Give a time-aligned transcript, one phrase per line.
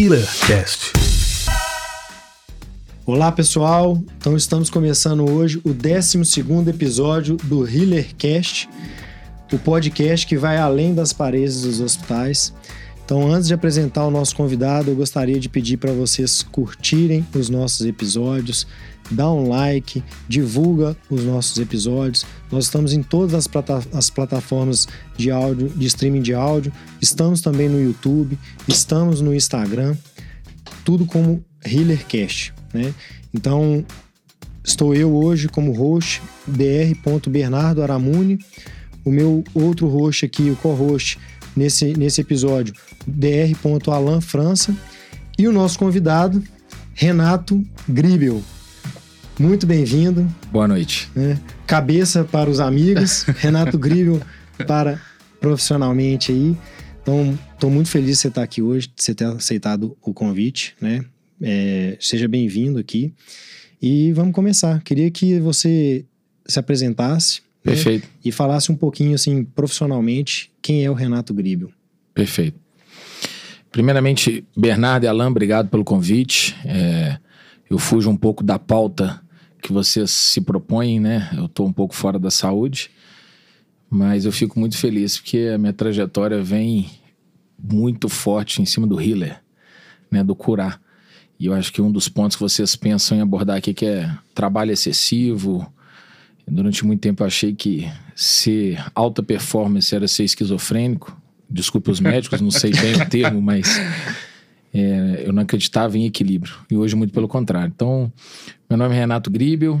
[0.00, 0.92] HealerCast.
[3.04, 6.20] Olá pessoal, então estamos começando hoje o 12
[6.70, 8.70] episódio do HealerCast,
[9.52, 12.54] o podcast que vai além das paredes dos hospitais.
[13.08, 17.48] Então, antes de apresentar o nosso convidado, eu gostaria de pedir para vocês curtirem os
[17.48, 18.66] nossos episódios,
[19.10, 22.26] dá um like, divulga os nossos episódios.
[22.52, 24.86] Nós estamos em todas as, plata as, plataformas
[25.16, 26.70] de áudio, de streaming de áudio.
[27.00, 28.38] Estamos também no YouTube,
[28.68, 29.96] estamos no Instagram,
[30.84, 32.92] tudo como HealerCast, né?
[33.32, 33.86] Então,
[34.62, 37.30] estou eu hoje como host, Dr.
[37.30, 38.38] Bernardo Aramuni,
[39.02, 41.18] o meu outro host aqui, o co-host
[41.56, 42.74] nesse, nesse episódio,
[43.08, 43.90] Dr.
[43.90, 44.76] Alan França,
[45.38, 46.42] e o nosso convidado,
[46.94, 48.42] Renato Gribel.
[49.38, 50.28] Muito bem-vindo.
[50.50, 51.08] Boa noite.
[51.14, 51.40] Né?
[51.66, 54.20] Cabeça para os amigos, Renato Gribel
[54.66, 55.00] para
[55.40, 56.56] profissionalmente aí.
[57.00, 60.74] Então, estou muito feliz de você estar aqui hoje, de você ter aceitado o convite,
[60.80, 61.04] né?
[61.40, 63.14] É, seja bem-vindo aqui.
[63.80, 64.82] E vamos começar.
[64.82, 66.04] Queria que você
[66.46, 67.42] se apresentasse?
[67.62, 68.04] Perfeito.
[68.04, 68.10] Né?
[68.24, 71.70] E falasse um pouquinho, assim, profissionalmente, quem é o Renato Gribel.
[72.12, 72.58] Perfeito.
[73.78, 76.56] Primeiramente, Bernardo e Alain, obrigado pelo convite.
[76.64, 77.16] É,
[77.70, 79.22] eu fujo um pouco da pauta
[79.62, 81.30] que vocês se propõem, né?
[81.36, 82.90] Eu estou um pouco fora da saúde,
[83.88, 86.90] mas eu fico muito feliz porque a minha trajetória vem
[87.56, 89.40] muito forte em cima do healer,
[90.10, 90.24] né?
[90.24, 90.80] Do curar.
[91.38, 94.12] E eu acho que um dos pontos que vocês pensam em abordar aqui que é
[94.34, 95.72] trabalho excessivo,
[96.50, 101.14] Durante muito tempo eu achei que ser alta performance era ser esquizofrênico.
[101.50, 103.80] Desculpe os médicos, não sei bem o termo, mas
[104.72, 106.54] é, eu não acreditava em equilíbrio.
[106.70, 107.72] E hoje, muito pelo contrário.
[107.74, 108.12] Então,
[108.68, 109.80] meu nome é Renato Gribel,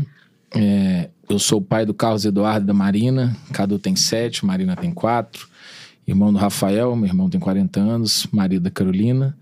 [0.54, 3.36] é, eu sou o pai do Carlos Eduardo da Marina.
[3.52, 5.48] Cadu tem sete, Marina tem quatro.
[6.06, 9.36] Irmão do Rafael, meu irmão tem 40 anos, marido da Carolina.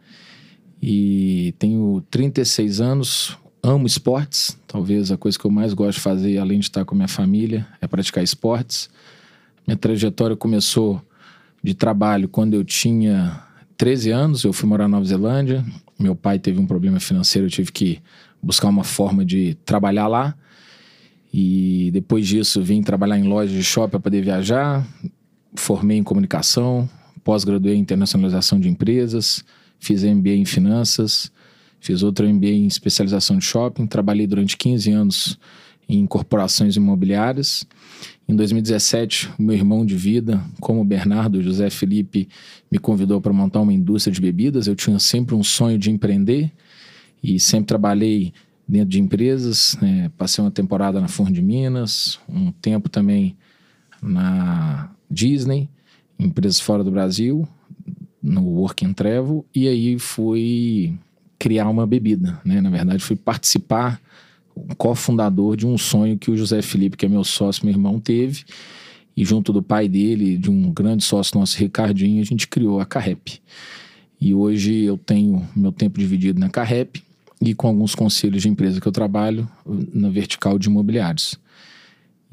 [0.82, 4.58] E tenho 36 anos, amo esportes.
[4.66, 7.08] Talvez a coisa que eu mais gosto de fazer, além de estar com a minha
[7.08, 8.91] família, é praticar esportes.
[9.66, 11.00] Minha trajetória começou
[11.62, 13.43] de trabalho quando eu tinha
[13.77, 14.44] 13 anos.
[14.44, 15.65] Eu fui morar na Nova Zelândia.
[15.99, 18.00] Meu pai teve um problema financeiro, eu tive que
[18.43, 20.37] buscar uma forma de trabalhar lá.
[21.33, 24.87] E depois disso vim trabalhar em lojas de shopping para poder viajar.
[25.56, 26.89] Formei em comunicação,
[27.25, 29.43] pós-graduei em internacionalização de empresas,
[29.78, 31.33] fiz MBA em finanças
[31.87, 35.39] Fiz outro MBA em especialização de shopping, trabalhei durante 15 anos
[35.88, 37.64] em corporações imobiliárias.
[38.28, 42.28] Em 2017, o meu irmão de vida, como Bernardo José Felipe,
[42.70, 44.66] me convidou para montar uma indústria de bebidas.
[44.66, 46.52] Eu tinha sempre um sonho de empreender
[47.22, 48.32] e sempre trabalhei
[48.66, 49.78] dentro de empresas.
[49.80, 50.10] Né?
[50.16, 53.36] Passei uma temporada na Forno de Minas, um tempo também
[54.03, 55.68] na Disney,
[56.18, 57.47] empresas fora do Brasil,
[58.22, 60.98] no Work and Travel, e aí fui
[61.38, 62.60] criar uma bebida, né?
[62.60, 64.00] Na verdade, fui participar,
[64.77, 68.44] cofundador de um sonho que o José Felipe, que é meu sócio, meu irmão, teve.
[69.17, 72.87] E junto do pai dele, de um grande sócio nosso, Ricardinho, a gente criou a
[72.87, 73.41] Carrep.
[74.21, 77.03] E hoje eu tenho meu tempo dividido na Carrep
[77.41, 79.49] e com alguns conselhos de empresa que eu trabalho
[79.93, 81.39] na vertical de imobiliários.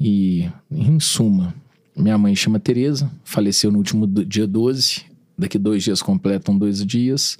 [0.00, 1.54] E, em suma,
[1.96, 5.02] minha mãe chama Tereza, faleceu no último dia 12,
[5.38, 7.38] daqui dois dias completam dois dias.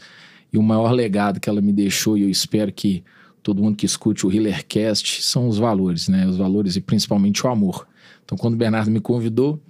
[0.52, 3.02] E o maior legado que ela me deixou, e eu espero que
[3.44, 6.26] todo mundo que escute o Healercast, são os valores, né?
[6.26, 7.86] Os valores e principalmente o amor.
[8.24, 9.60] Então, quando o Bernardo me convidou,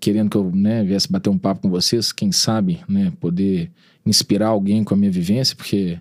[0.00, 3.70] querendo que eu né, viesse bater um papo com vocês, quem sabe, né, poder
[4.04, 5.98] inspirar alguém com a minha vivência, porque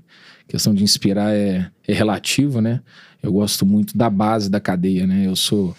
[0.47, 2.81] questão de inspirar é, é relativo, né?
[3.21, 5.27] Eu gosto muito da base da cadeia, né?
[5.27, 5.75] Eu sou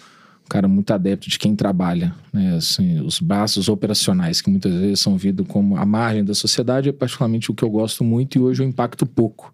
[0.47, 2.55] cara muito adepto de quem trabalha, né?
[2.55, 6.91] Assim, os braços operacionais, que muitas vezes são vistos como a margem da sociedade, é
[6.91, 9.53] particularmente o que eu gosto muito e hoje eu impacto pouco.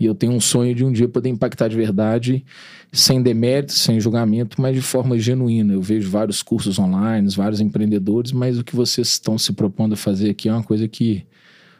[0.00, 2.44] E eu tenho um sonho de um dia poder impactar de verdade,
[2.92, 5.74] sem demérito, sem julgamento, mas de forma genuína.
[5.74, 9.96] Eu vejo vários cursos online, vários empreendedores, mas o que vocês estão se propondo a
[9.96, 11.24] fazer aqui é uma coisa que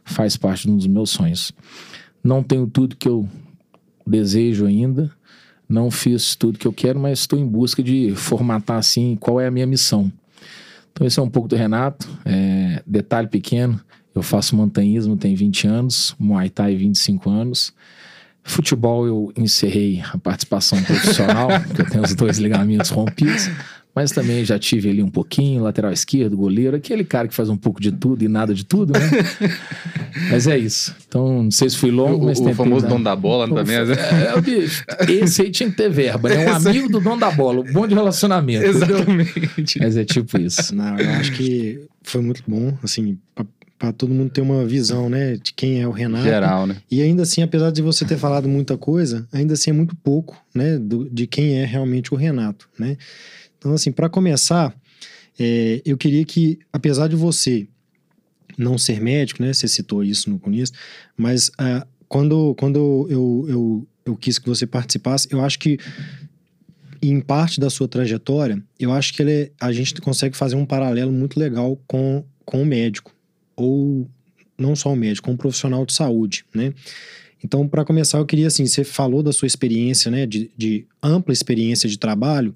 [0.04, 1.52] faz parte de um dos meus sonhos.
[2.22, 3.28] Não tenho tudo que eu
[4.06, 5.10] desejo ainda,
[5.68, 9.46] não fiz tudo que eu quero, mas estou em busca de formatar assim qual é
[9.46, 10.12] a minha missão.
[10.92, 12.08] Então, esse é um pouco do Renato.
[12.24, 13.80] É, detalhe pequeno:
[14.14, 17.72] eu faço montanhismo, tem 20 anos, Muay Thai, 25 anos.
[18.44, 23.48] Futebol, eu encerrei a participação profissional, porque eu tenho os dois ligamentos rompidos.
[23.94, 27.58] Mas também já tive ali um pouquinho, lateral esquerdo, goleiro, aquele cara que faz um
[27.58, 29.00] pouco de tudo e nada de tudo, né?
[30.30, 30.96] mas é isso.
[31.06, 33.56] Então, não sei se fui longo, o, mas O, o famoso dono da bola não
[33.56, 33.76] também.
[33.76, 36.50] É, é, bicho, esse aí tinha que ter verba, né?
[36.50, 38.64] Um amigo do dono da bola, um bom de relacionamento.
[38.64, 39.38] Exatamente.
[39.38, 39.82] Entendeu?
[39.82, 40.74] Mas é tipo isso.
[40.74, 43.18] Não, eu acho que foi muito bom, assim,
[43.82, 46.22] para todo mundo ter uma visão, né, de quem é o Renato.
[46.22, 46.76] Geral, né?
[46.88, 50.40] E ainda assim, apesar de você ter falado muita coisa, ainda assim é muito pouco,
[50.54, 52.96] né, do, de quem é realmente o Renato, né?
[53.58, 54.72] Então, assim, para começar,
[55.36, 57.66] é, eu queria que, apesar de você
[58.56, 60.72] não ser médico, né, você citou isso no começo,
[61.16, 65.76] mas uh, quando, quando eu, eu, eu quis que você participasse, eu acho que
[67.02, 71.10] em parte da sua trajetória, eu acho que ele a gente consegue fazer um paralelo
[71.10, 73.12] muito legal com, com o médico,
[73.56, 74.08] ou
[74.58, 76.72] não só o médico, o profissional de saúde, né?
[77.44, 81.32] Então, para começar, eu queria, assim, você falou da sua experiência, né, de, de ampla
[81.32, 82.54] experiência de trabalho,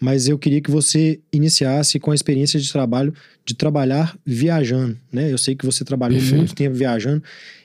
[0.00, 5.32] mas eu queria que você iniciasse com a experiência de trabalho de trabalhar viajando, né?
[5.32, 6.36] Eu sei que você trabalhou Perfeito.
[6.38, 7.22] muito tempo viajando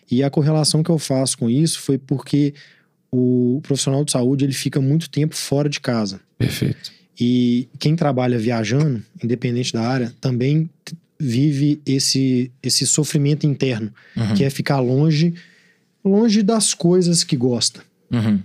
[0.09, 2.53] e a correlação que eu faço com isso foi porque
[3.11, 6.21] o profissional de saúde ele fica muito tempo fora de casa.
[6.37, 6.91] Perfeito.
[7.19, 10.69] E quem trabalha viajando, independente da área, também
[11.21, 14.33] vive esse, esse sofrimento interno, uhum.
[14.33, 15.35] que é ficar longe,
[16.03, 18.39] longe das coisas que gosta, uhum.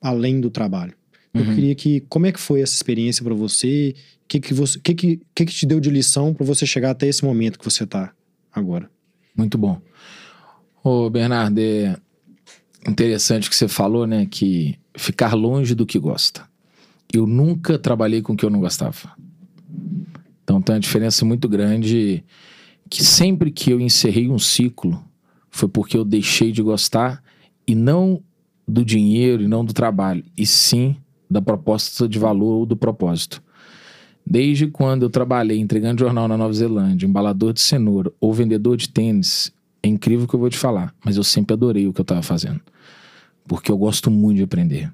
[0.00, 0.94] além do trabalho.
[1.34, 1.54] Eu uhum.
[1.54, 3.94] queria que, como é que foi essa experiência para você?
[4.24, 6.90] O que que você, que que, que que te deu de lição para você chegar
[6.90, 8.12] até esse momento que você tá
[8.52, 8.88] agora?
[9.36, 9.80] Muito bom.
[10.82, 11.96] Ô, Bernardo, é,
[12.86, 14.26] interessante que você falou, né?
[14.30, 16.48] Que ficar longe do que gosta.
[17.12, 19.12] Eu nunca trabalhei com o que eu não gostava.
[20.42, 22.24] Então tem uma diferença muito grande
[22.88, 25.02] que sempre que eu encerrei um ciclo
[25.50, 27.22] foi porque eu deixei de gostar
[27.66, 28.22] e não
[28.66, 30.96] do dinheiro e não do trabalho, e sim
[31.28, 33.42] da proposta de valor ou do propósito.
[34.26, 38.88] Desde quando eu trabalhei entregando jornal na Nova Zelândia, embalador de cenoura ou vendedor de
[38.88, 39.52] tênis,
[39.82, 42.04] é incrível o que eu vou te falar, mas eu sempre adorei o que eu
[42.04, 42.60] estava fazendo
[43.50, 44.92] porque eu gosto muito de aprender.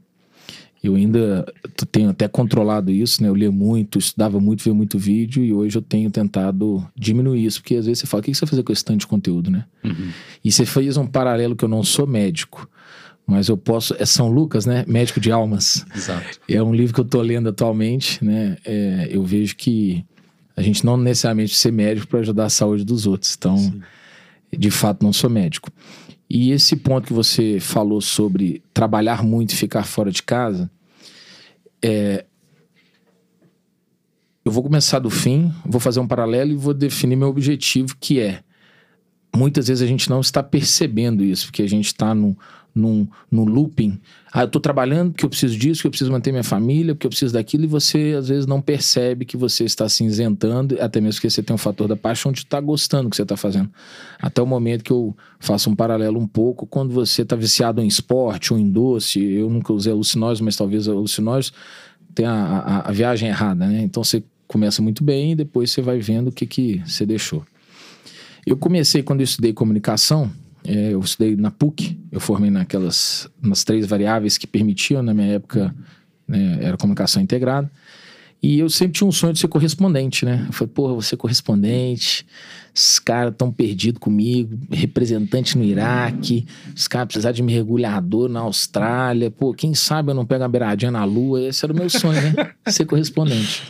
[0.86, 1.44] Eu ainda
[1.90, 3.28] tenho até controlado isso, né?
[3.28, 7.60] Eu lia muito, estudava muito, via muito vídeo e hoje eu tenho tentado diminuir isso,
[7.60, 9.50] porque às vezes você fala, o que você vai fazer com esse tanto de conteúdo,
[9.50, 9.64] né?
[9.84, 10.10] Uhum.
[10.44, 12.68] E você fez um paralelo que eu não sou médico,
[13.26, 13.94] mas eu posso.
[13.98, 14.84] É São Lucas, né?
[14.86, 15.84] Médico de Almas.
[15.94, 16.38] Exato.
[16.48, 18.56] É um livro que eu tô lendo atualmente, né?
[18.64, 20.04] É, eu vejo que
[20.56, 23.34] a gente não necessariamente ser médico para ajudar a saúde dos outros.
[23.36, 23.80] Então, Sim.
[24.56, 25.70] de fato, não sou médico.
[26.28, 30.70] E esse ponto que você falou sobre trabalhar muito e ficar fora de casa,
[31.82, 32.24] é,
[34.44, 38.20] eu vou começar do fim, vou fazer um paralelo e vou definir meu objetivo, que
[38.20, 38.42] é
[39.34, 42.36] muitas vezes a gente não está percebendo isso, porque a gente está no,
[42.76, 43.98] num, num looping.
[44.32, 47.06] Ah, eu estou trabalhando porque eu preciso disso, que eu preciso manter minha família, porque
[47.06, 51.00] eu preciso daquilo, e você às vezes não percebe que você está se isentando, até
[51.00, 53.22] mesmo porque você tem um fator da paixão de estar tá gostando do que você
[53.22, 53.70] está fazendo.
[54.20, 57.86] Até o momento que eu faço um paralelo um pouco, quando você está viciado em
[57.86, 61.52] esporte ou em doce, eu nunca usei alucinóis, mas talvez alucinóis
[62.14, 63.82] tenha a, a, a viagem errada, né?
[63.82, 67.44] Então você começa muito bem e depois você vai vendo o que, que você deixou.
[68.46, 70.30] Eu comecei quando eu estudei comunicação,
[70.66, 75.28] é, eu estudei na PUC, eu formei naquelas nas três variáveis que permitiam, na minha
[75.34, 75.74] época,
[76.26, 77.70] né, era comunicação integrada.
[78.42, 80.44] E eu sempre tinha um sonho de ser correspondente, né?
[80.46, 82.26] Eu falei, porra, vou ser correspondente,
[82.74, 89.30] esses caras tão perdidos comigo, representante no Iraque, os caras precisaram de mergulhador na Austrália,
[89.30, 92.20] pô, quem sabe eu não pego a beiradinha na Lua, esse era o meu sonho,
[92.20, 92.52] né?
[92.68, 93.62] ser correspondente.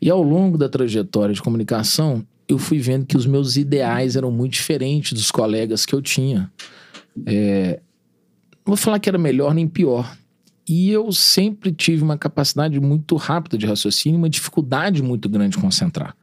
[0.00, 4.30] E ao longo da trajetória de comunicação, eu fui vendo que os meus ideais eram
[4.30, 6.50] muito diferentes dos colegas que eu tinha.
[7.26, 7.80] É,
[8.64, 10.16] não vou falar que era melhor nem pior.
[10.68, 15.62] E eu sempre tive uma capacidade muito rápida de raciocínio, uma dificuldade muito grande de
[15.62, 16.16] concentrar.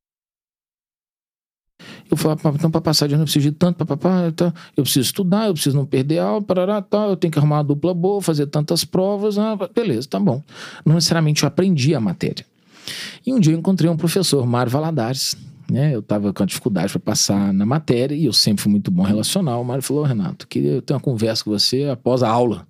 [2.11, 5.05] Eu falava, então para passar de ano eu preciso de tanto, papapá, tá, eu preciso
[5.05, 8.21] estudar, eu preciso não perder aula, parará, tá, eu tenho que arrumar uma dupla boa,
[8.21, 10.43] fazer tantas provas, ah, beleza, tá bom.
[10.85, 12.45] Não necessariamente eu aprendi a matéria.
[13.25, 15.35] E um dia eu encontrei um professor, Mário Valadares,
[15.69, 15.93] né?
[15.95, 19.61] Eu estava com dificuldade para passar na matéria e eu sempre fui muito bom relacional.
[19.61, 22.67] O Mário falou: Renato, queria ter uma conversa com você após a aula.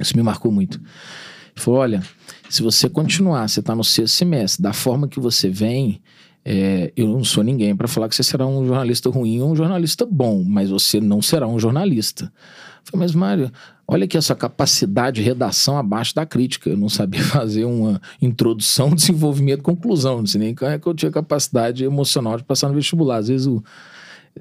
[0.00, 0.78] Isso me marcou muito.
[0.78, 2.02] Ele falou: Olha,
[2.48, 6.00] se você continuar, você está no sexto semestre, da forma que você vem,
[6.44, 9.56] é, eu não sou ninguém para falar que você será um jornalista ruim ou um
[9.56, 12.24] jornalista bom, mas você não será um jornalista.
[12.24, 13.52] Eu falei, mas Mário,
[13.90, 16.70] olha aqui essa capacidade de redação abaixo da crítica.
[16.70, 20.18] Eu não sabia fazer uma introdução, desenvolvimento, conclusão.
[20.18, 23.16] Não sei nem como é que eu tinha capacidade emocional de passar no vestibular.
[23.16, 23.62] Às vezes o,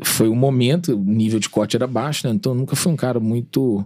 [0.03, 2.33] foi um momento, o nível de corte era baixo, né?
[2.33, 3.83] Então nunca fui um cara muito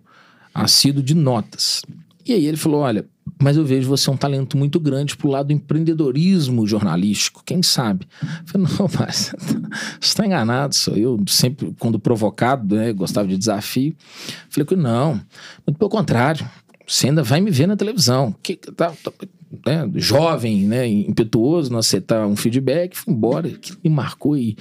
[0.53, 1.81] assíduo de notas.
[2.25, 3.05] E aí ele falou: olha,
[3.41, 8.07] mas eu vejo você um talento muito grande pro lado do empreendedorismo jornalístico, quem sabe?
[8.21, 9.35] Eu falei, não, mas
[9.99, 13.95] você está enganado, só eu sempre, quando provocado, né, gostava de desafio,
[14.49, 15.21] falei não,
[15.65, 16.47] muito pelo contrário,
[16.87, 18.35] você ainda vai me ver na televisão.
[18.43, 19.11] Que, tá, tá,
[19.65, 24.57] né, jovem, né, impetuoso, não aceitar um feedback, fui embora, que me marcou e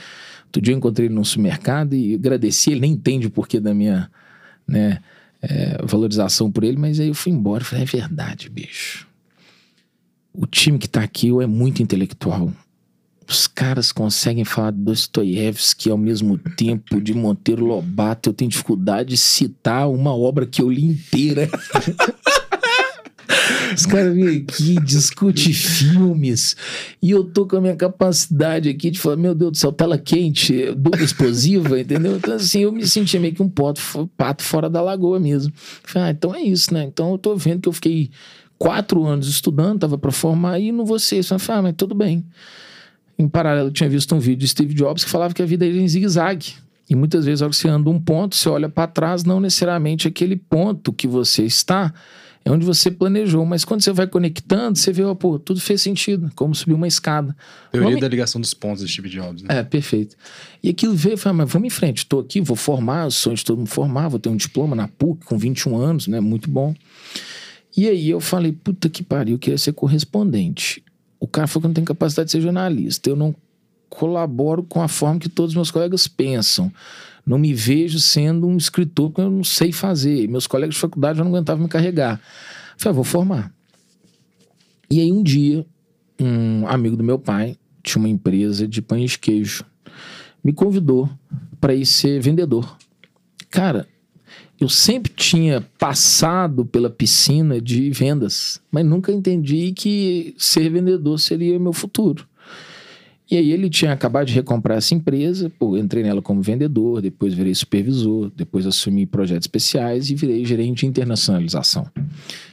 [0.46, 3.72] outro dia eu encontrei ele no supermercado e agradeci, ele nem entende o porquê da
[3.72, 4.10] minha,
[4.66, 4.98] né,
[5.42, 9.08] é, valorização por ele, mas aí eu fui embora falei, é verdade, bicho.
[10.32, 12.52] O time que tá aqui é muito intelectual.
[13.28, 18.30] Os caras conseguem falar de Dostoiévski ao mesmo tempo de Monteiro Lobato.
[18.30, 21.48] Eu tenho dificuldade de citar uma obra que eu li inteira.
[23.76, 26.56] Os caras vêm aqui, discute filmes,
[27.00, 29.98] e eu tô com a minha capacidade aqui de falar, meu Deus do céu, tela
[29.98, 32.16] quente, dupla explosiva, entendeu?
[32.16, 35.52] Então, assim, eu me sentia meio que um pato, pato fora da lagoa mesmo.
[35.82, 36.84] Falei, ah, então é isso, né?
[36.84, 38.10] Então eu tô vendo que eu fiquei
[38.58, 41.18] quatro anos estudando, tava para formar, e não vou ser.
[41.18, 42.24] Eu falei, ah, mas tudo bem.
[43.18, 45.66] Em paralelo, eu tinha visto um vídeo de Steve Jobs que falava que a vida
[45.66, 46.54] era em zigue-zague.
[46.88, 50.36] E muitas vezes, ao você anda um ponto, você olha para trás, não necessariamente aquele
[50.36, 51.92] ponto que você está
[52.44, 53.44] é onde você planejou.
[53.46, 56.88] Mas quando você vai conectando, você vê, oh, pô, tudo fez sentido, como subir uma
[56.88, 57.36] escada.
[57.70, 58.00] Teoria vamos...
[58.00, 59.58] da ligação dos pontos de Steve Jobs, né?
[59.58, 60.16] É, perfeito.
[60.62, 63.44] E aquilo veio, falei, mas vamos em frente, estou aqui, vou formar, o sonho de
[63.44, 66.20] todo mundo formar, vou ter um diploma na PUC com 21 anos, né?
[66.20, 66.74] Muito bom.
[67.76, 70.84] E aí eu falei, puta que pariu, eu queria ser correspondente.
[71.18, 73.08] O cara falou que eu não tenho capacidade de ser jornalista.
[73.08, 73.34] Eu não
[73.88, 76.72] colaboro com a forma que todos os meus colegas pensam.
[77.24, 80.28] Não me vejo sendo um escritor porque eu não sei fazer.
[80.28, 82.20] Meus colegas de faculdade já não aguentavam me carregar.
[82.76, 83.52] Falei, ah, vou formar.
[84.90, 85.64] E aí um dia,
[86.20, 89.64] um amigo do meu pai tinha uma empresa de pães de queijo.
[90.42, 91.08] Me convidou
[91.60, 92.76] para ir ser vendedor.
[93.50, 93.86] Cara,
[94.60, 101.58] eu sempre tinha passado pela piscina de vendas, mas nunca entendi que ser vendedor seria
[101.58, 102.26] meu futuro.
[103.32, 107.32] E aí ele tinha acabado de recomprar essa empresa, pô, entrei nela como vendedor, depois
[107.32, 111.86] virei supervisor, depois assumi projetos especiais e virei gerente de internacionalização,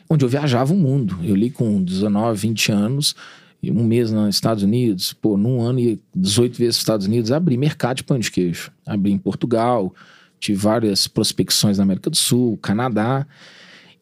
[0.09, 1.19] onde eu viajava o mundo.
[1.21, 3.13] Eu li com 19, 20 anos,
[3.61, 7.57] um mês nos Estados Unidos, pô, num ano e 18 vezes nos Estados Unidos, abri
[7.57, 8.71] mercado de pão de queijo.
[8.85, 9.93] Abri em Portugal,
[10.39, 13.27] tive várias prospecções na América do Sul, Canadá.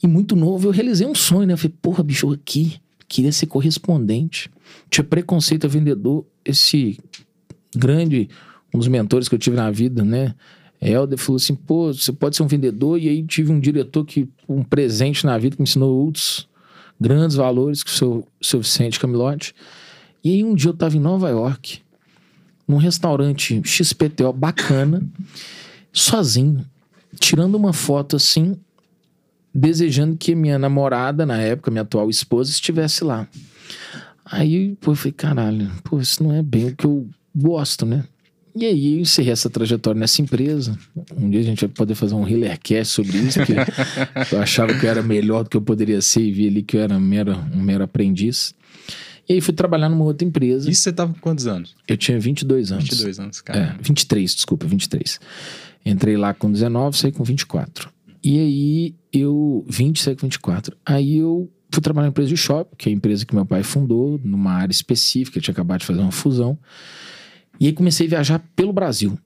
[0.04, 1.54] E muito novo eu realizei um sonho, né?
[1.54, 4.50] Eu falei, porra, bicho, aqui, queria ser correspondente.
[4.90, 7.00] Tinha preconceito a vendedor, esse
[7.76, 8.30] grande,
[8.74, 10.36] um dos mentores que eu tive na vida, né?
[10.82, 13.00] Helder falou assim: pô, você pode ser um vendedor.
[13.00, 16.48] E aí tive um diretor que, um presente na vida, que me ensinou outros
[17.00, 19.54] grandes valores, que o seu, Vicente Camilote.
[20.24, 21.80] E aí um dia eu estava em Nova York,
[22.68, 25.08] num restaurante XPTO bacana,
[25.94, 26.66] sozinho,
[27.20, 28.58] tirando uma foto assim,
[29.58, 33.28] desejando que minha namorada, na época, minha atual esposa, estivesse lá.
[34.24, 38.04] Aí, pô, eu falei, caralho, pô, isso não é bem o que eu gosto, né?
[38.56, 40.78] E aí eu encerrei essa trajetória nessa empresa.
[41.16, 43.54] Um dia a gente vai poder fazer um Hillercast sobre isso, porque
[44.36, 46.78] eu achava que eu era melhor do que eu poderia ser e vi ali que
[46.78, 48.54] eu era um mero, um mero aprendiz.
[49.30, 50.70] E aí fui trabalhar numa outra empresa.
[50.70, 51.76] Isso você tava com quantos anos?
[51.88, 52.84] Eu tinha 22 anos.
[52.86, 53.78] 22 anos, cara.
[53.80, 55.20] É, 23, desculpa, 23.
[55.86, 57.90] Entrei lá com 19, saí com 24.
[58.24, 59.66] E aí eu.
[59.68, 60.76] 20, saí com 24.
[60.86, 63.64] Aí eu fui trabalhar na empresa de shopping, que é a empresa que meu pai
[63.64, 66.58] fundou, numa área específica, tinha acabado de fazer uma fusão.
[67.60, 69.18] E aí comecei a viajar pelo Brasil.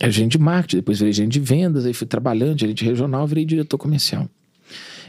[0.00, 3.44] Era gerente de marketing, depois virei gerente de vendas, aí fui trabalhando, gerente regional, virei
[3.44, 4.28] diretor comercial.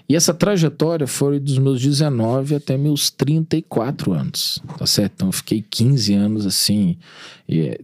[0.09, 5.13] E essa trajetória foi dos meus 19 até meus 34 anos, tá certo?
[5.13, 6.97] Então eu fiquei 15 anos assim.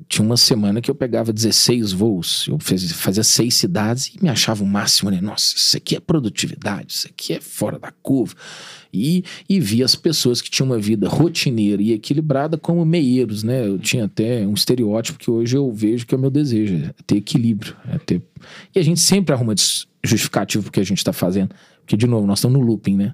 [0.09, 4.63] tinha uma semana que eu pegava 16 voos, eu fazia seis cidades e me achava
[4.63, 5.21] o máximo, né?
[5.21, 8.33] Nossa, isso aqui é produtividade, isso aqui é fora da curva.
[8.91, 13.67] E, e via as pessoas que tinham uma vida rotineira e equilibrada como meieiros, né?
[13.67, 16.93] Eu tinha até um estereótipo que hoje eu vejo que é o meu desejo, é
[17.05, 17.75] ter equilíbrio.
[17.93, 18.19] É ter...
[18.73, 19.53] E a gente sempre arruma
[20.03, 21.53] justificativo porque a gente está fazendo.
[21.85, 23.13] Porque, de novo, nós estamos no looping, né?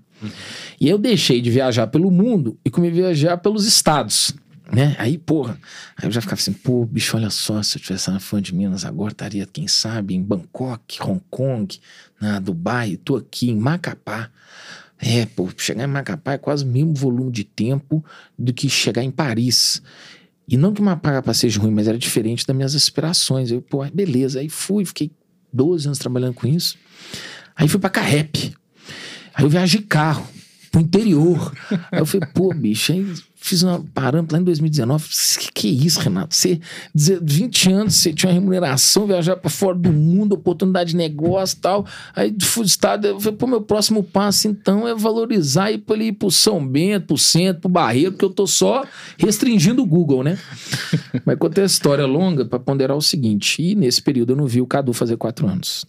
[0.80, 4.34] E eu deixei de viajar pelo mundo e comecei a viajar pelos estados,
[4.72, 4.96] né?
[4.98, 5.60] Aí, porra,
[5.98, 8.56] aí eu já ficava assim, pô, bicho, olha só, se eu tivesse na fã de
[8.56, 11.78] Minas agora, estaria, quem sabe, em Bangkok, Hong Kong,
[12.20, 14.30] na Dubai, tô aqui em Macapá.
[14.98, 18.06] É, pô, chegar em Macapá é quase o mesmo volume de tempo
[18.38, 19.82] do que chegar em Paris.
[20.48, 23.52] E não que Macapá seja ruim, mas era diferente das minhas aspirações.
[23.52, 24.40] Eu, pô, beleza.
[24.40, 25.12] Aí fui, fiquei
[25.52, 26.78] 12 anos trabalhando com isso.
[27.56, 28.54] Aí fui pra Carrep.
[29.42, 30.24] Aí eu viajei de carro
[30.72, 31.52] pro interior.
[31.92, 35.06] Aí eu falei, pô, bicho, aí fiz uma parâmetro lá em 2019.
[35.40, 36.36] Que, que é isso, Renato?
[36.36, 36.62] Você,
[36.94, 41.60] 20 anos, você tinha uma remuneração, viajar para fora do mundo, oportunidade de negócio e
[41.60, 41.86] tal.
[42.16, 46.12] Aí fui estado, eu falei, pô, meu próximo passo então é valorizar e ir ali
[46.12, 48.86] pro São Bento, pro centro, pro Barreiro, porque eu tô só
[49.18, 50.38] restringindo o Google, né?
[51.26, 54.62] Mas contei a história longa para ponderar o seguinte: e nesse período eu não vi
[54.62, 55.84] o Cadu fazer quatro anos.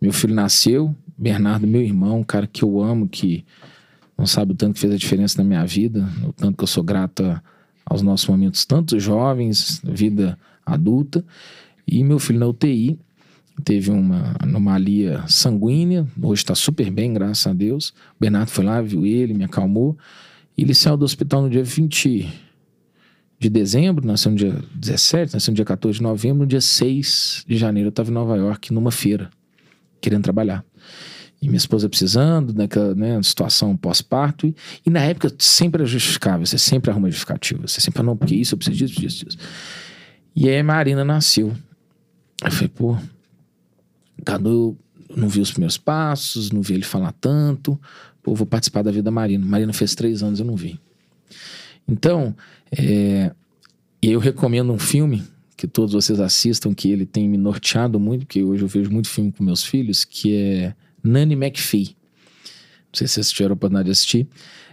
[0.00, 3.44] Meu filho nasceu, Bernardo, meu irmão, um cara que eu amo, que
[4.16, 6.66] não sabe o tanto que fez a diferença na minha vida, o tanto que eu
[6.66, 7.38] sou grato
[7.84, 11.22] aos nossos momentos, tanto jovens, vida adulta.
[11.86, 12.98] E meu filho na UTI
[13.62, 17.90] teve uma anomalia sanguínea, hoje está super bem, graças a Deus.
[17.90, 19.98] O Bernardo foi lá, viu ele, me acalmou.
[20.56, 22.32] Ele saiu do hospital no dia 20
[23.38, 26.38] de dezembro, nasceu no dia 17, nasceu no dia 14 de novembro.
[26.38, 29.28] No dia 6 de janeiro eu estava em Nova York, numa feira,
[30.00, 30.64] querendo trabalhar.
[31.42, 34.46] E minha esposa precisando, naquela né, situação pós-parto.
[34.46, 34.54] E,
[34.84, 37.66] e, na época sempre é justificável, você sempre arruma justificativa.
[37.66, 39.38] Você sempre fala, não, porque isso, eu preciso disso, disso, disso.
[40.36, 41.54] E aí a Marina nasceu.
[42.44, 42.96] Eu falei, pô,
[44.24, 44.76] Cadu
[45.16, 47.80] não viu os primeiros passos, não vi ele falar tanto.
[48.22, 49.44] Pô, vou participar da vida da Marina.
[49.44, 50.78] Marina fez três anos, eu não vi.
[51.88, 52.34] Então,
[52.70, 53.32] é,
[54.02, 55.24] eu recomendo um filme
[55.60, 59.10] que todos vocês assistam, que ele tem me norteado muito, porque hoje eu vejo muito
[59.10, 60.74] filme com meus filhos, que é
[61.04, 61.94] Nanny McPhee.
[62.86, 64.26] Não sei se vocês tiveram a oportunidade de assistir.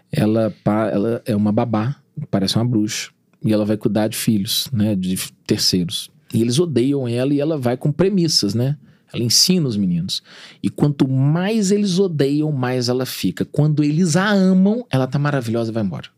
[0.09, 1.97] Ela, ela é uma babá,
[2.31, 3.11] parece uma bruxa,
[3.43, 6.09] e ela vai cuidar de filhos, né, de terceiros.
[6.33, 8.77] E eles odeiam ela e ela vai com premissas, né?
[9.13, 10.23] Ela ensina os meninos.
[10.63, 13.43] E quanto mais eles odeiam, mais ela fica.
[13.43, 16.09] Quando eles a amam, ela tá maravilhosa e vai embora.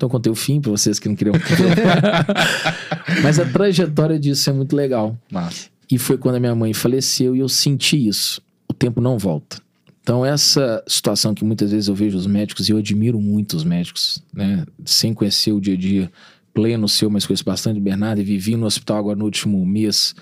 [0.00, 1.34] Então contei o fim para vocês que não queriam.
[3.22, 5.14] Mas a trajetória disso é muito legal.
[5.30, 5.68] Massa.
[5.90, 9.60] E foi quando a minha mãe faleceu e eu senti isso o tempo não volta.
[10.00, 13.62] Então, essa situação que muitas vezes eu vejo os médicos, e eu admiro muito os
[13.62, 14.64] médicos, né?
[14.86, 16.10] Sem conhecer o dia a dia
[16.54, 20.14] pleno seu, mas conheço bastante Bernardo, e vivi no hospital agora no último mês,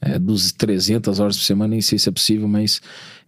[0.00, 2.80] é, dos 300 horas por semana, nem sei se é possível, mas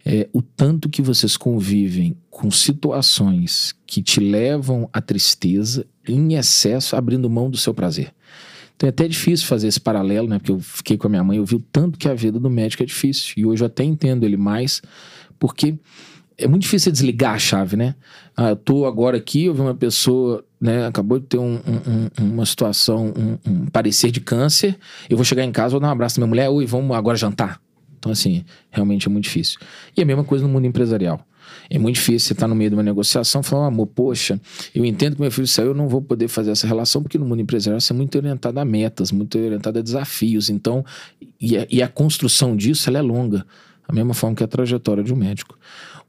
[0.05, 6.95] é, o tanto que vocês convivem com situações que te levam à tristeza em excesso,
[6.95, 8.13] abrindo mão do seu prazer.
[8.75, 10.39] Então é até difícil fazer esse paralelo, né?
[10.39, 12.49] Porque eu fiquei com a minha mãe, eu vi o tanto que a vida do
[12.49, 13.33] médico é difícil.
[13.37, 14.81] E hoje eu até entendo ele mais,
[15.39, 15.75] porque
[16.37, 17.95] é muito difícil desligar a chave, né?
[18.35, 20.85] Ah, eu tô agora aqui, eu vi uma pessoa, né?
[20.85, 24.77] Acabou de ter um, um, uma situação, um, um, parecer de câncer.
[25.09, 27.15] Eu vou chegar em casa, vou dar um abraço da minha mulher, oi, vamos agora
[27.15, 27.62] jantar.
[28.03, 29.57] Então, assim, realmente é muito difícil.
[29.95, 31.25] E a mesma coisa no mundo empresarial.
[31.69, 34.41] É muito difícil você estar tá no meio de uma negociação e falar, amor, poxa,
[34.75, 37.25] eu entendo que meu filho saiu, eu não vou poder fazer essa relação, porque no
[37.25, 40.49] mundo empresarial você é muito orientado a metas, muito orientado a desafios.
[40.49, 40.83] Então,
[41.39, 43.45] e a, e a construção disso ela é longa.
[43.87, 45.57] Da mesma forma que a trajetória de um médico.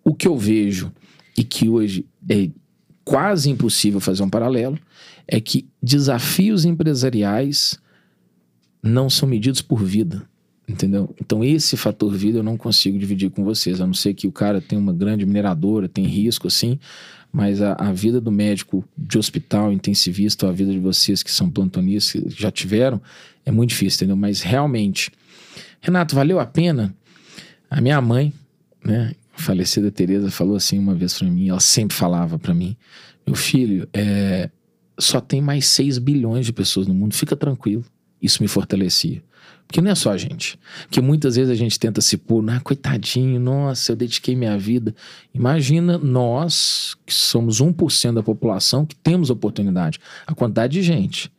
[0.02, 0.90] O que eu vejo
[1.38, 2.50] e que hoje é
[3.04, 4.76] quase impossível fazer um paralelo
[5.28, 7.78] é que desafios empresariais
[8.82, 10.28] não são medidos por vida.
[10.66, 11.14] Entendeu?
[11.20, 14.32] Então, esse fator vida eu não consigo dividir com vocês, a não ser que o
[14.32, 16.78] cara tem uma grande mineradora, tem risco assim,
[17.30, 21.50] mas a, a vida do médico de hospital, intensivista, a vida de vocês que são
[21.50, 23.00] plantonistas, que já tiveram,
[23.44, 24.16] é muito difícil, entendeu?
[24.16, 25.10] Mas realmente,
[25.82, 26.94] Renato, valeu a pena?
[27.68, 28.32] A minha mãe,
[28.82, 32.74] né, falecida Tereza, falou assim uma vez para mim, ela sempre falava para mim,
[33.26, 34.48] meu filho, é,
[34.98, 37.84] só tem mais 6 bilhões de pessoas no mundo, fica tranquilo.
[38.24, 39.22] Isso me fortalecia.
[39.66, 40.58] Porque não é só a gente.
[40.82, 44.94] Porque muitas vezes a gente tenta se pôr, ah, coitadinho, nossa, eu dediquei minha vida.
[45.34, 49.98] Imagina nós, que somos 1% da população, que temos oportunidade.
[50.26, 51.30] A quantidade de gente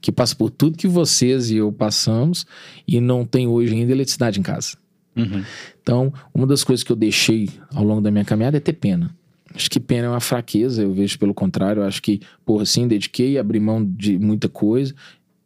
[0.00, 2.44] que passa por tudo que vocês e eu passamos
[2.86, 4.76] e não tem hoje ainda eletricidade em casa.
[5.16, 5.42] Uhum.
[5.82, 9.16] Então, uma das coisas que eu deixei ao longo da minha caminhada é ter pena.
[9.54, 11.82] Acho que pena é uma fraqueza, eu vejo pelo contrário.
[11.82, 14.94] Acho que, porra, sim, dediquei, abri mão de muita coisa.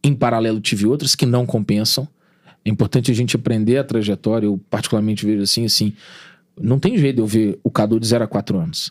[0.08, 2.08] Em paralelo, tive outras que não compensam.
[2.64, 4.46] É importante a gente aprender a trajetória.
[4.46, 5.92] Eu, particularmente, vejo assim: assim,
[6.58, 8.90] não tem jeito de eu ver o Cadu de 0 a 4 anos.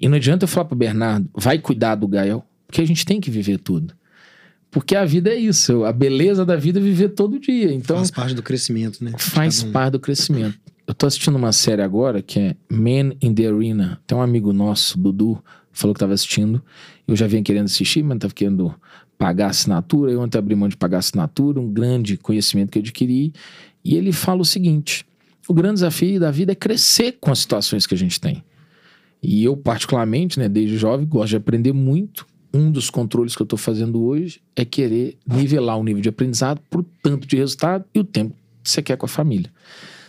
[0.00, 3.20] E não adianta eu falar pro Bernardo, vai cuidar do Gael, porque a gente tem
[3.20, 3.94] que viver tudo.
[4.68, 7.72] Porque a vida é isso, a beleza da vida é viver todo dia.
[7.72, 9.12] Então, faz parte do crescimento, né?
[9.16, 9.70] Faz um...
[9.70, 10.58] parte do crescimento.
[10.84, 14.00] Eu tô assistindo uma série agora que é Man in the Arena.
[14.04, 16.60] Tem um amigo nosso, Dudu, falou que tava assistindo.
[17.06, 18.74] Eu já vinha querendo assistir, mas tava querendo
[19.18, 20.12] pagar assinatura.
[20.12, 23.32] Eu ontem abri mão de pagar assinatura, um grande conhecimento que eu adquiri.
[23.84, 25.06] E ele fala o seguinte:
[25.48, 28.42] o grande desafio da vida é crescer com as situações que a gente tem.
[29.22, 32.26] E eu, particularmente, né, desde jovem, gosto de aprender muito.
[32.54, 36.60] Um dos controles que eu estou fazendo hoje é querer nivelar o nível de aprendizado
[36.70, 39.50] por tanto de resultado e o tempo que você quer com a família.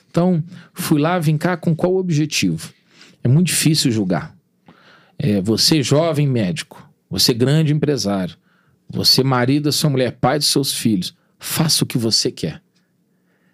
[0.10, 0.42] Então,
[0.74, 2.72] fui lá vim cá com qual objetivo?
[3.24, 4.36] É muito difícil julgar.
[5.20, 8.36] É, você, jovem médico, você, grande empresário,
[8.90, 12.62] você, marido sua mulher, pai dos seus filhos, faça o que você quer.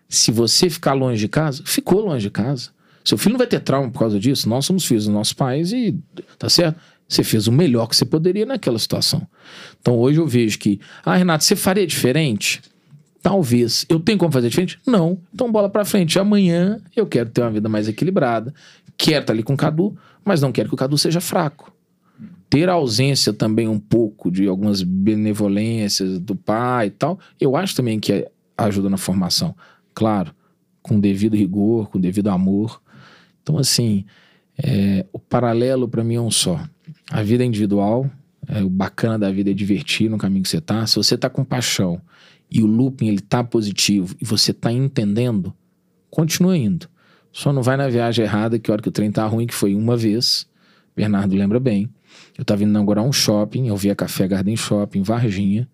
[0.08, 2.70] Se você ficar longe de casa, ficou longe de casa.
[3.04, 4.48] Seu filho não vai ter trauma por causa disso.
[4.48, 5.98] Nós somos filhos dos nossos pais e
[6.38, 6.80] tá certo?
[7.08, 9.28] Você fez o melhor que você poderia naquela situação.
[9.82, 12.62] Então hoje eu vejo que, ah, Renato, você faria diferente?
[13.22, 13.86] Talvez.
[13.90, 14.80] Eu tenho como fazer diferente?
[14.86, 15.18] Não.
[15.34, 16.18] Então bola pra frente.
[16.20, 18.54] Amanhã eu quero ter uma vida mais equilibrada.
[18.98, 21.74] Quero estar ali com o Cadu, mas não quero que o Cadu seja fraco.
[22.54, 27.76] Ter a ausência também um pouco de algumas benevolências do pai e tal, eu acho
[27.76, 29.56] também que ajuda na formação.
[29.92, 30.36] Claro,
[30.80, 32.80] com devido rigor, com devido amor.
[33.42, 34.06] Então, assim,
[34.56, 36.64] é, o paralelo para mim é um só.
[37.10, 38.08] A vida é individual,
[38.48, 40.86] é, o bacana da vida é divertir no caminho que você tá.
[40.86, 42.00] Se você tá com paixão
[42.52, 45.52] e o looping ele tá positivo e você tá entendendo,
[46.08, 46.88] continua indo.
[47.32, 49.56] Só não vai na viagem errada que a hora que o trem tá ruim, que
[49.56, 50.48] foi uma vez.
[50.96, 51.90] Bernardo lembra bem.
[52.38, 55.68] Eu tava indo inaugurar um shopping, eu vi a Café Garden Shopping, Varginha.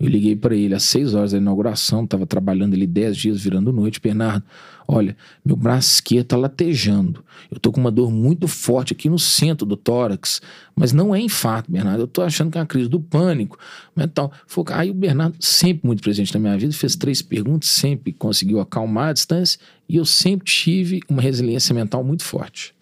[0.00, 3.72] Eu liguei para ele às 6 horas da inauguração, estava trabalhando ali 10 dias, virando
[3.72, 4.00] noite.
[4.00, 4.44] Bernardo,
[4.86, 7.24] olha, meu braço esquerdo está latejando.
[7.50, 10.40] Eu tô com uma dor muito forte aqui no centro do tórax,
[10.76, 12.02] mas não é infarto, Bernardo.
[12.02, 13.58] Eu tô achando que é uma crise do pânico.
[13.96, 14.32] Mental.
[14.72, 19.08] Aí o Bernardo, sempre muito presente na minha vida, fez três perguntas, sempre conseguiu acalmar
[19.08, 22.72] a distância e eu sempre tive uma resiliência mental muito forte.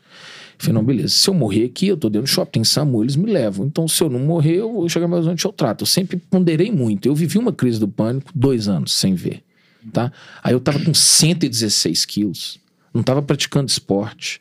[0.59, 1.15] Falei, não, beleza.
[1.15, 3.67] Se eu morrer aqui, eu tô dentro do shopping, SAMU, eles me levam.
[3.67, 5.83] Então, se eu não morrer, eu vou chegar mais onde eu trato.
[5.83, 7.07] Eu sempre ponderei muito.
[7.07, 9.43] Eu vivi uma crise do pânico dois anos sem ver,
[9.93, 10.11] tá?
[10.43, 12.59] Aí eu tava com 116 quilos.
[12.93, 14.41] Não tava praticando esporte.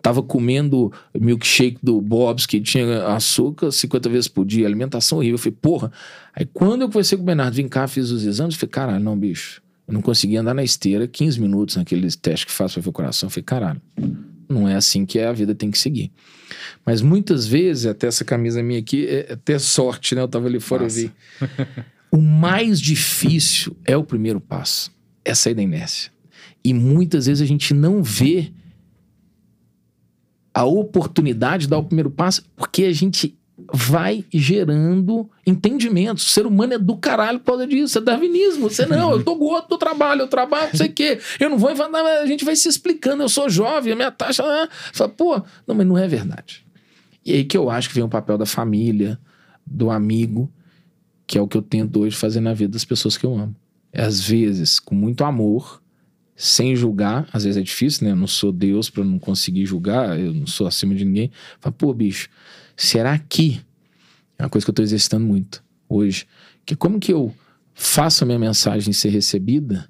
[0.00, 5.34] Tava comendo milkshake do Bob's, que tinha açúcar 50 vezes por dia, alimentação horrível.
[5.34, 5.92] Eu falei, porra.
[6.34, 9.16] Aí quando eu conversei com o Bernardo, vim cá, fiz os exames, falei, caralho, não,
[9.16, 9.62] bicho.
[9.86, 12.92] Eu não conseguia andar na esteira 15 minutos naquele teste que faz para ver o
[12.92, 13.28] coração.
[13.28, 13.80] Eu falei, caralho
[14.48, 16.10] não é assim que a vida tem que seguir.
[16.84, 20.22] Mas muitas vezes, até essa camisa minha aqui, é até sorte, né?
[20.22, 21.00] Eu tava ali fora, Nossa.
[21.00, 21.12] eu vi.
[22.10, 24.92] o mais difícil é o primeiro passo.
[25.24, 26.10] É sair da inércia.
[26.64, 28.52] E muitas vezes a gente não vê
[30.54, 33.38] a oportunidade de dar o primeiro passo porque a gente
[33.72, 36.18] vai gerando entendimento.
[36.18, 37.98] O ser humano é do caralho por causa disso.
[37.98, 38.68] É darwinismo.
[38.68, 41.18] Você não, eu tô gordo do trabalho, eu trabalho, não sei o quê.
[41.40, 43.22] Eu não vou a gente vai se explicando.
[43.22, 44.42] Eu sou jovem, a minha taxa.
[44.44, 44.68] Ah.
[44.92, 46.64] Fala, pô, não, mas não é verdade.
[47.24, 49.18] E aí que eu acho que vem o papel da família,
[49.66, 50.52] do amigo,
[51.26, 53.56] que é o que eu tento hoje fazer na vida das pessoas que eu amo.
[53.92, 55.82] É, às vezes, com muito amor,
[56.34, 58.12] sem julgar, às vezes é difícil, né?
[58.12, 61.30] Eu não sou Deus para não conseguir julgar, eu não sou acima de ninguém.
[61.60, 62.28] Fala, pô, bicho,
[62.76, 63.60] será que
[64.38, 66.26] é uma coisa que eu estou exercitando muito hoje,
[66.64, 67.32] que como que eu
[67.74, 69.88] faço a minha mensagem ser recebida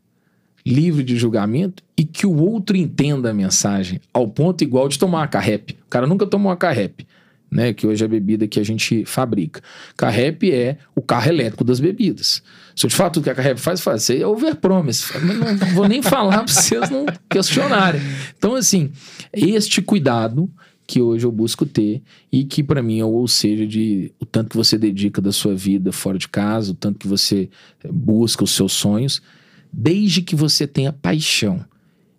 [0.64, 5.18] livre de julgamento e que o outro entenda a mensagem ao ponto igual de tomar
[5.18, 5.76] uma carrep.
[5.86, 7.06] O cara nunca tomou uma carrep,
[7.50, 7.72] né?
[7.72, 9.60] Que hoje é a bebida que a gente fabrica.
[9.96, 12.42] Carrep é o carro elétrico das bebidas.
[12.74, 14.04] Se eu te falar tudo que a Carrep faz, faz.
[14.04, 15.04] Você é overpromise.
[15.20, 18.00] Não, não vou nem falar para vocês não questionarem.
[18.36, 18.90] Então, assim,
[19.32, 20.50] este cuidado
[20.86, 24.50] que hoje eu busco ter e que para mim é ou seja de o tanto
[24.50, 27.48] que você dedica da sua vida fora de casa, o tanto que você
[27.82, 29.22] eh, busca os seus sonhos,
[29.72, 31.64] desde que você tenha paixão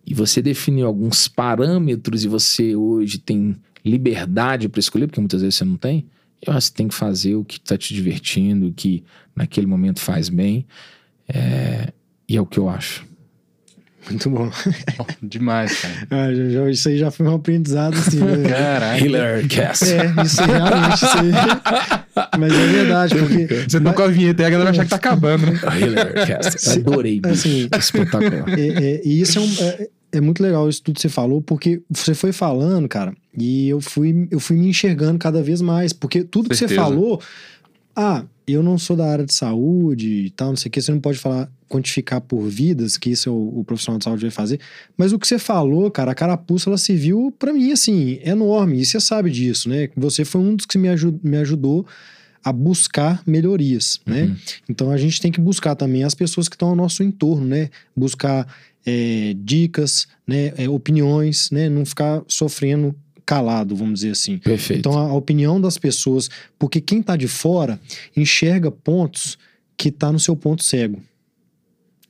[0.06, 5.56] e você definiu alguns parâmetros e você hoje tem liberdade para escolher, porque muitas vezes
[5.56, 6.06] você não tem,
[6.46, 9.04] eu acho que tem que fazer o que está te divertindo, o que
[9.36, 10.66] naquele momento faz bem.
[11.28, 11.94] É,
[12.28, 13.06] e é o que eu acho.
[14.10, 14.50] Muito bom.
[15.22, 15.94] Demais, cara.
[16.12, 18.20] Ah, já, já, isso aí já foi um aprendizado, assim.
[18.20, 18.48] Né?
[18.50, 19.06] Caralho.
[19.06, 19.86] Hiller Cast.
[19.86, 20.96] É, isso aí, realmente.
[20.96, 22.40] Isso aí.
[22.40, 23.48] Mas é verdade, porque...
[23.68, 25.60] Você tocou a vinheta e a galera vai achar que tá acabando, né?
[25.80, 26.80] Hiller Cast.
[26.80, 28.60] Adorei, assim, Espetacular.
[28.60, 31.42] É, é, e isso é, um, é, é, muito legal isso tudo que você falou,
[31.42, 35.94] porque você foi falando, cara, e eu fui, eu fui me enxergando cada vez mais.
[35.94, 37.22] Porque tudo que você falou...
[37.96, 40.92] Ah, eu não sou da área de saúde e tal, não sei o que, você
[40.92, 44.32] não pode falar, quantificar por vidas, que isso é o, o, profissional de saúde vai
[44.32, 44.60] fazer.
[44.96, 48.80] Mas o que você falou, cara, a carapuça, ela se viu, para mim, assim, enorme.
[48.80, 49.90] E você sabe disso, né?
[49.98, 51.86] Você foi um dos que me, ajud me ajudou
[52.44, 54.24] a buscar melhorias, né?
[54.24, 54.36] Uhum.
[54.70, 57.70] Então a gente tem que buscar também as pessoas que estão ao nosso entorno, né?
[57.96, 58.46] Buscar
[58.86, 60.54] é, dicas, né?
[60.58, 61.70] É, opiniões, né?
[61.70, 62.94] Não ficar sofrendo
[63.26, 64.38] calado, vamos dizer assim.
[64.38, 64.80] Perfeito.
[64.80, 67.80] Então, a, a opinião das pessoas, porque quem está de fora
[68.16, 69.40] enxerga pontos
[69.76, 71.02] que está no seu ponto cego.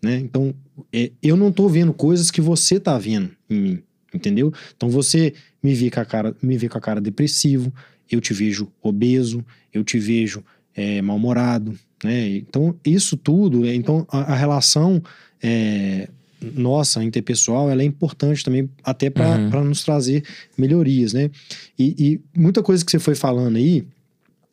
[0.04, 0.18] Né?
[0.18, 0.54] Então,
[0.92, 4.54] é, eu não estou vendo coisas que você está vendo em mim, entendeu?
[4.76, 7.74] Então, você me vê com a cara, me vê com a cara depressivo,
[8.12, 10.44] eu te vejo obeso, eu te vejo
[10.76, 12.36] é, mal-humorado, né?
[12.36, 15.02] Então, isso tudo, é, então, a, a relação
[15.42, 16.10] é,
[16.42, 19.64] nossa, interpessoal, ela é importante também até para uhum.
[19.64, 20.24] nos trazer
[20.58, 21.32] melhorias, né?
[21.80, 21.96] E,
[22.36, 23.86] e, muita coisa que você foi falando aí,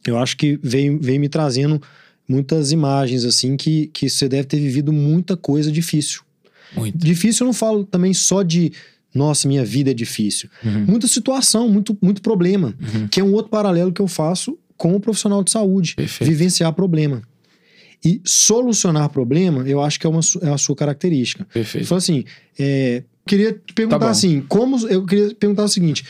[0.06, 1.82] eu acho que veio, veio me trazendo
[2.30, 6.22] muitas imagens, assim, que, que você deve ter vivido muita coisa difícil.
[6.76, 6.96] Muito.
[6.96, 8.72] Difícil eu não falo também só de
[9.12, 10.48] nossa, minha vida é difícil.
[10.64, 10.84] Uhum.
[10.86, 13.08] Muita situação, muito, muito problema, uhum.
[13.08, 15.96] que é um outro paralelo que eu faço com o profissional de saúde.
[15.96, 16.30] Perfeito.
[16.30, 17.20] Vivenciar problema.
[18.04, 21.44] E solucionar problema, eu acho que é, uma, é a sua característica.
[21.52, 21.84] Perfeito.
[21.84, 22.24] Então, assim,
[22.56, 26.04] é, queria te perguntar Tá assim, como eu queria perguntar o seguinte: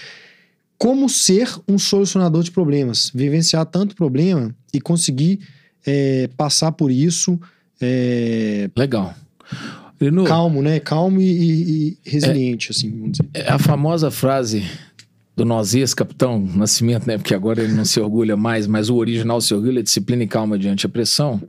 [0.77, 5.41] como ser um solucionador de problemas, vivenciar tanto problema e conseguir
[5.87, 7.39] é, passar por isso
[7.81, 9.15] é, Legal.
[10.01, 10.81] Lino, calmo, né?
[10.81, 13.29] Calmo e, e- resiliente, assim, vamos dizer.
[13.35, 14.65] é a famosa frase
[15.37, 17.17] do nosso ex-capitão Nascimento, né?
[17.19, 20.59] Porque agora ele não se orgulha mais, mas o original se orgulha, disciplina e calma
[20.59, 21.43] diante a pressão,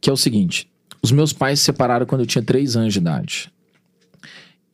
[0.00, 0.68] que é o seguinte.
[1.02, 3.50] Os meus pais se separaram quando eu tinha três anos de idade.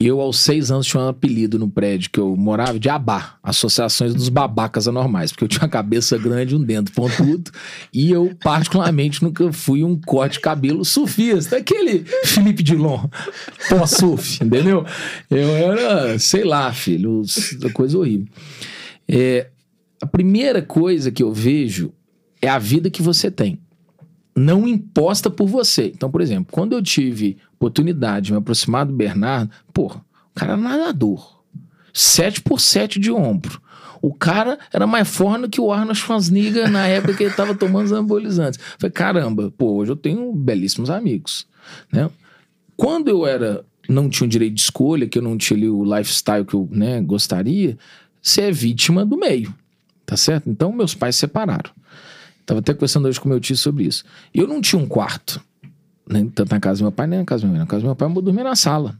[0.04, 4.12] Eu, aos seis anos, tinha um apelido no prédio que eu morava de Abá, Associações
[4.12, 7.52] dos Babacas Anormais, porque eu tinha uma cabeça grande, um dente pontudo,
[7.94, 13.06] e eu, particularmente, nunca fui um corte cabelo surfista, aquele Felipe Dilon,
[13.70, 14.84] pós-surf, entendeu?
[15.30, 17.22] Eu era, sei lá, filho,
[17.72, 18.26] coisa horrível.
[19.06, 19.50] É,
[20.00, 21.92] a primeira coisa que eu vejo
[22.40, 23.60] é a vida que você tem
[24.34, 25.92] não imposta por você.
[25.94, 30.52] Então, por exemplo, quando eu tive oportunidade de me aproximar do Bernardo, porra, o cara
[30.52, 31.40] era nadador.
[31.92, 33.60] 7 por 7 de ombro.
[34.00, 37.84] O cara era mais forno que o Arnold Schwarzenegger na época que ele estava tomando
[37.84, 38.58] os anabolizantes.
[38.78, 41.46] Falei, caramba, pô, hoje eu tenho belíssimos amigos,
[41.92, 42.10] né?
[42.76, 45.84] Quando eu era, não tinha o direito de escolha, que eu não tinha ali o
[45.84, 47.78] lifestyle que eu né, gostaria,
[48.20, 49.54] você é vítima do meio,
[50.04, 50.50] tá certo?
[50.50, 51.70] Então, meus pais se separaram.
[52.44, 54.04] Tava até conversando hoje com meu tio sobre isso.
[54.34, 55.40] Eu não tinha um quarto,
[56.12, 57.58] nem tanto na casa do meu pai, nem na casa pai.
[57.58, 58.98] Na casa do meu pai, eu dormia na sala.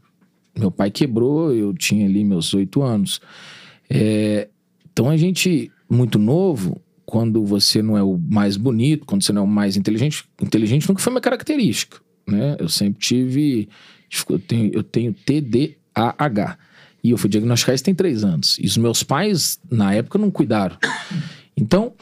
[0.59, 3.20] Meu pai quebrou, eu tinha ali meus oito anos.
[3.88, 4.48] É,
[4.92, 9.42] então a gente, muito novo, quando você não é o mais bonito, quando você não
[9.42, 11.98] é o mais inteligente, inteligente nunca foi minha característica.
[12.27, 12.57] Né?
[12.59, 13.68] Eu sempre tive.
[14.29, 16.59] Eu tenho, eu tenho TDAH.
[17.05, 18.59] E eu fui diagnosticar isso tem três anos.
[18.61, 20.77] E os meus pais, na época, não cuidaram.
[21.57, 21.92] Então,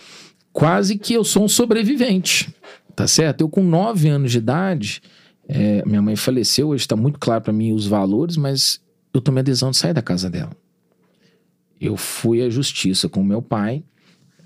[0.53, 2.55] quase que eu sou um sobrevivente,
[3.01, 3.41] tá certo?
[3.41, 5.01] Eu com nove anos de idade,
[5.49, 8.79] é, minha mãe faleceu, hoje está muito claro para mim os valores, mas
[9.15, 10.51] eu tomei a decisão de sair da casa dela.
[11.81, 13.83] Eu fui à justiça com meu pai,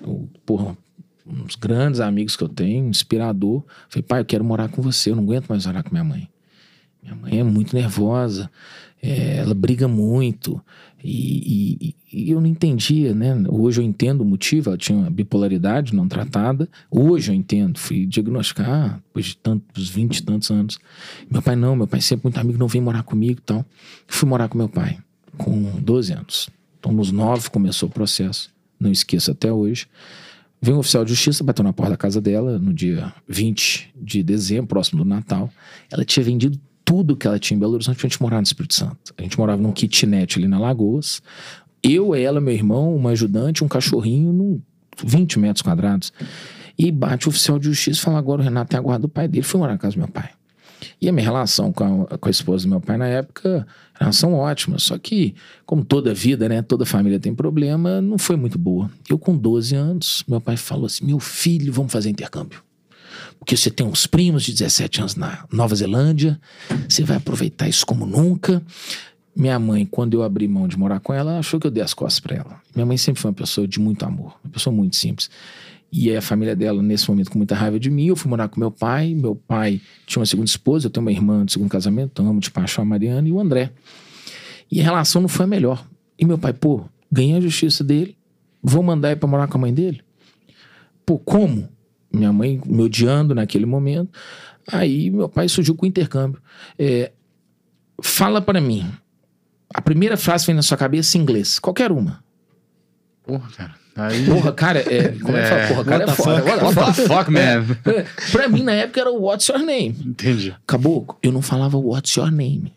[0.00, 0.76] eu, porra,
[1.26, 3.64] uns grandes amigos que eu tenho, inspirador.
[3.88, 6.28] Falei, pai, eu quero morar com você, eu não aguento mais morar com minha mãe.
[7.02, 8.48] Minha mãe é muito nervosa,
[9.02, 10.62] é, ela briga muito.
[11.06, 11.94] E, e-
[12.26, 13.34] e eu não entendia, né?
[13.48, 16.66] Hoje eu entendo o motivo, ela tinha uma bipolaridade não tratada.
[16.90, 20.78] Hoje eu entendo, fui diagnosticar depois de tantos, 20 e tantos anos.
[21.30, 23.66] Meu pai não, meu pai sempre muito amigo, não vem morar comigo e tal.
[24.06, 24.96] Fui morar com meu pai,
[25.36, 26.48] com 12 anos.
[26.80, 29.86] Então, nos 9 começou o processo, não esqueço até hoje.
[30.62, 34.22] Veio um oficial de justiça, bateu na porta da casa dela no dia 20 de
[34.22, 35.50] dezembro, próximo do Natal.
[35.92, 38.74] Ela tinha vendido tudo que ela tinha em Belo Horizonte pra gente morar no Espírito
[38.74, 39.14] Santo.
[39.16, 41.22] A gente morava num kitnet ali na Lagoas.
[41.82, 44.60] Eu, ela, meu irmão, uma ajudante, um cachorrinho, num
[45.02, 46.12] 20 metros quadrados.
[46.78, 49.08] E bate o oficial de justiça e fala: agora o Renato tem a guarda do
[49.08, 49.44] pai dele.
[49.44, 50.30] Fui morar na casa do meu pai.
[51.00, 53.66] E a minha relação com a, com a esposa do meu pai na época,
[53.98, 54.78] relação ótima.
[54.78, 56.62] Só que, como toda vida, né?
[56.62, 58.90] Toda família tem problema, não foi muito boa.
[59.08, 62.62] Eu, com 12 anos, meu pai falou assim: meu filho, vamos fazer intercâmbio.
[63.38, 66.40] Porque você tem uns primos de 17 anos na Nova Zelândia,
[66.88, 68.62] você vai aproveitar isso como nunca.
[69.36, 71.92] Minha mãe, quando eu abri mão de morar com ela, achou que eu dei as
[71.92, 72.60] costas pra ela.
[72.74, 75.28] Minha mãe sempre foi uma pessoa de muito amor, uma pessoa muito simples.
[75.96, 78.48] E aí a família dela, nesse momento, com muita raiva de mim, eu fui morar
[78.48, 79.14] com meu pai.
[79.14, 82.50] Meu pai tinha uma segunda esposa, eu tenho uma irmã de segundo casamento, amo de
[82.50, 83.70] paixão a Mariana e o André.
[84.70, 85.86] E a relação não foi a melhor.
[86.18, 88.16] E meu pai, pô, ganhei a justiça dele,
[88.60, 90.00] vou mandar ele pra morar com a mãe dele?
[91.06, 91.68] Pô, como?
[92.14, 94.10] Minha mãe me odiando naquele momento.
[94.70, 96.40] Aí meu pai surgiu com o intercâmbio.
[96.78, 97.12] É,
[98.02, 98.90] fala para mim.
[99.74, 102.22] A primeira frase que vem na sua cabeça em inglês, qualquer uma.
[103.24, 103.74] Porra, cara.
[103.96, 104.26] Aí...
[104.26, 105.08] Porra, cara, é.
[105.18, 105.68] Como é que fala?
[105.68, 106.42] Porra, cara é foda.
[106.42, 106.48] fuck?
[106.48, 107.08] What the What the fuck?
[107.08, 107.64] fuck, man?
[107.92, 109.96] É, pra mim, na época, era o What's Your Name.
[110.04, 110.54] Entendi.
[110.66, 112.72] Caboclo, eu não falava What's Your Name.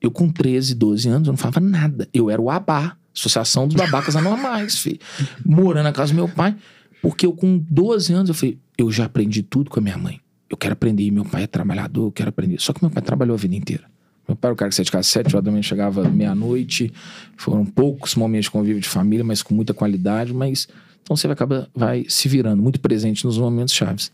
[0.00, 2.08] Eu, com 13, 12 anos, eu não falava nada.
[2.12, 5.00] Eu era o Abá, Associação dos Babacas Anormais, filho.
[5.44, 6.54] Morando na casa do meu pai.
[7.02, 10.20] Porque eu, com 12 anos, eu falei, eu já aprendi tudo com a minha mãe.
[10.48, 11.10] Eu quero aprender.
[11.10, 12.60] Meu pai é trabalhador, eu quero aprender.
[12.60, 13.84] Só que meu pai trabalhou a vida inteira.
[14.28, 16.08] Meu pai era o cara que saía de casa às 7 horas da manhã, chegava
[16.08, 16.92] meia-noite.
[17.36, 20.34] Foram poucos momentos de convívio de família, mas com muita qualidade.
[20.34, 20.68] Mas
[21.02, 24.10] então você vai, acabar, vai se virando, muito presente nos momentos chaves.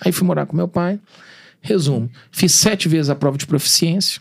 [0.00, 1.00] Aí fui morar com meu pai.
[1.60, 4.20] Resumo: fiz sete vezes a prova de proficiência.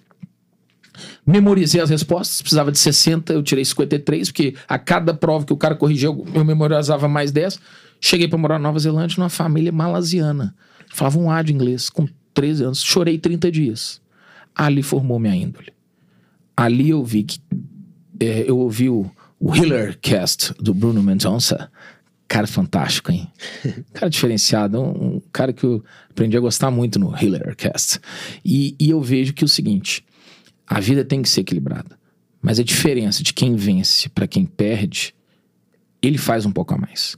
[1.27, 5.57] Memorizei as respostas, precisava de 60, eu tirei 53, porque a cada prova que o
[5.57, 7.59] cara corrigiu, eu memorizava mais 10.
[8.05, 10.55] Cheguei para morar na Nova Zelândia numa família malasiana.
[10.93, 12.83] Falava um A de inglês, com 13 anos.
[12.83, 13.99] Chorei 30 dias.
[14.53, 15.73] Ali formou minha índole.
[16.55, 17.39] Ali eu vi que.
[18.19, 19.09] é, eu ouvi o,
[19.41, 21.71] Healer Cast do Bruno Mendonça,
[22.27, 23.27] Cara fantástico, hein?
[23.91, 27.99] Cara diferenciado, um, um cara que eu aprendi a gostar muito no Hillercast.
[28.45, 30.05] E, e eu vejo que é o seguinte:
[30.67, 31.97] a vida tem que ser equilibrada.
[32.39, 35.15] Mas a diferença de quem vence para quem perde,
[36.03, 37.17] ele faz um pouco a mais.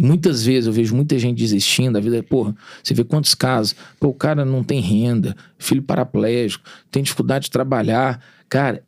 [0.00, 2.22] E muitas vezes eu vejo muita gente desistindo da vida.
[2.22, 3.76] Porra, você vê quantos casos.
[4.00, 8.18] Pô, o cara não tem renda, filho paraplégico, tem dificuldade de trabalhar.
[8.48, 8.82] Cara,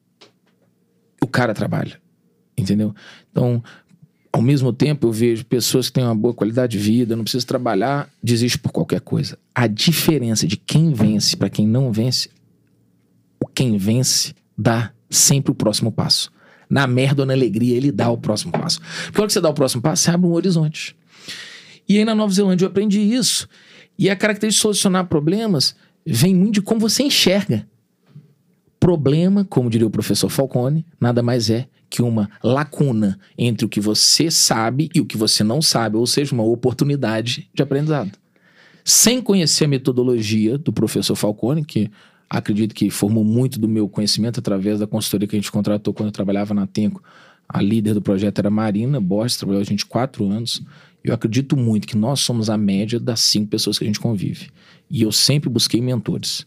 [1.23, 2.01] o cara trabalha.
[2.57, 2.95] Entendeu?
[3.31, 3.63] Então,
[4.33, 7.47] ao mesmo tempo, eu vejo pessoas que têm uma boa qualidade de vida, não precisa
[7.47, 9.39] trabalhar, desiste por qualquer coisa.
[9.55, 12.31] A diferença de quem vence para quem não vence,
[13.55, 16.33] quem vence dá sempre o próximo passo.
[16.71, 18.81] Na merda ou na alegria, ele dá o próximo passo.
[18.81, 20.97] Porque quando você dá o próximo passo, você abre um horizonte.
[21.89, 23.49] E aí na Nova Zelândia eu aprendi isso.
[23.99, 27.67] E a característica de solucionar problemas vem muito de como você enxerga.
[28.81, 33.81] Problema, como diria o professor Falcone, nada mais é que uma lacuna entre o que
[33.81, 38.19] você sabe e o que você não sabe, ou seja, uma oportunidade de aprendizado.
[38.83, 41.91] Sem conhecer a metodologia do professor Falcone, que
[42.29, 46.07] acredito que formou muito do meu conhecimento através da consultoria que a gente contratou quando
[46.07, 47.03] eu trabalhava na Tenco.
[47.47, 50.63] A líder do projeto era Marina Borges, trabalhou a gente quatro anos.
[51.05, 54.51] Eu acredito muito que nós somos a média das cinco pessoas que a gente convive.
[54.89, 56.47] E eu sempre busquei mentores.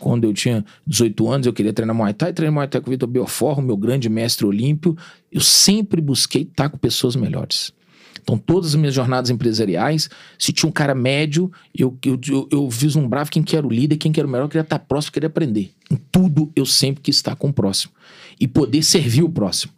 [0.00, 2.90] Quando eu tinha 18 anos, eu queria treinar Muay Thai, treinei Muay Thai com o
[2.90, 4.96] Vitor Belfort, meu grande mestre olímpio.
[5.30, 7.72] Eu sempre busquei estar com pessoas melhores.
[8.20, 12.70] Então, todas as minhas jornadas empresariais, se tinha um cara médio, eu, eu, eu, eu
[12.70, 15.12] vislumbrava quem que era o líder, quem que era o melhor, eu queria estar próximo,
[15.12, 15.72] queria aprender.
[15.90, 17.92] Em tudo, eu sempre quis estar com o próximo.
[18.40, 19.72] E poder servir o próximo,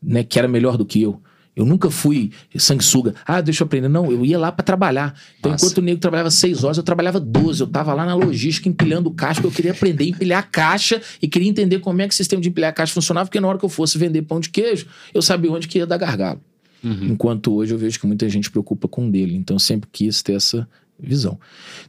[0.00, 1.20] né, que era melhor do que eu.
[1.60, 3.14] Eu nunca fui sanguessuga.
[3.26, 3.88] Ah, deixa eu aprender.
[3.88, 5.14] Não, eu ia lá para trabalhar.
[5.38, 5.64] Então, Nossa.
[5.64, 7.60] enquanto o nego trabalhava seis horas, eu trabalhava 12.
[7.60, 11.28] Eu tava lá na logística empilhando caixa, porque eu queria aprender a empilhar caixa e
[11.28, 13.64] queria entender como é que o sistema de empilhar caixa funcionava, porque na hora que
[13.64, 16.40] eu fosse vender pão de queijo, eu sabia onde que ia dar gargalo.
[16.82, 17.08] Uhum.
[17.08, 19.36] Enquanto hoje eu vejo que muita gente preocupa com dele.
[19.36, 20.66] Então eu sempre quis ter essa
[20.98, 21.38] visão.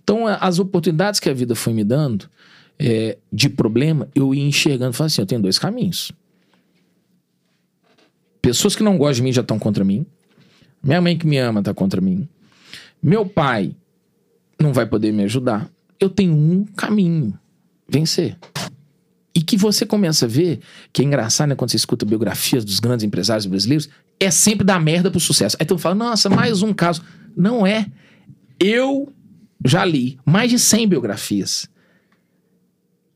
[0.04, 2.30] Então as oportunidades que a vida foi me dando
[2.78, 6.12] é, de problema, eu ia enxergando, falando assim, eu tenho dois caminhos.
[8.52, 10.06] Pessoas que não gostam de mim já estão contra mim.
[10.84, 12.28] Minha mãe que me ama está contra mim.
[13.02, 13.74] Meu pai
[14.60, 15.70] não vai poder me ajudar.
[15.98, 17.34] Eu tenho um caminho:
[17.88, 18.38] vencer.
[19.34, 20.60] E que você começa a ver,
[20.92, 21.56] que é engraçado, né?
[21.56, 23.88] Quando você escuta biografias dos grandes empresários brasileiros,
[24.20, 25.56] é sempre dar merda pro sucesso.
[25.58, 27.02] Aí tu fala, nossa, mais um caso.
[27.38, 27.86] Não é.
[28.60, 29.14] Eu
[29.64, 31.70] já li mais de 100 biografias.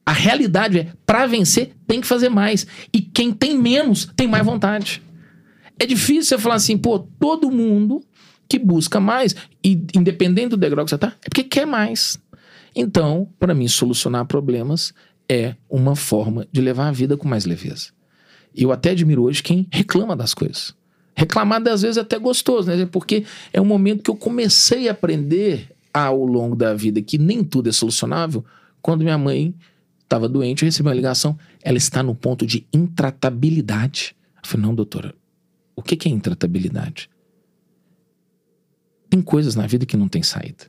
[0.06, 2.66] A realidade é, para vencer, tem que fazer mais.
[2.94, 5.04] E quem tem menos, tem mais vontade.
[5.80, 8.02] É difícil você falar assim, pô, todo mundo
[8.48, 12.20] que busca mais, e independente do degrau que você tá, é porque quer mais.
[12.76, 14.94] Então, para mim, solucionar problemas
[15.28, 17.90] é uma forma de levar a vida com mais leveza.
[18.56, 20.76] Eu até admiro hoje quem reclama das coisas.
[21.16, 22.86] Reclamar às vezes é até gostoso, né?
[22.86, 27.44] Porque é um momento que eu comecei a aprender ao longo da vida que nem
[27.44, 28.44] tudo é solucionável.
[28.82, 29.56] Quando minha mãe
[30.04, 31.38] estava doente, eu recebi uma ligação.
[31.64, 34.16] Ela está no ponto de intratabilidade.
[34.36, 35.16] Eu falei, não, doutora,
[35.76, 37.10] o que é intratabilidade?
[39.10, 40.66] Tem coisas na vida que não tem saída.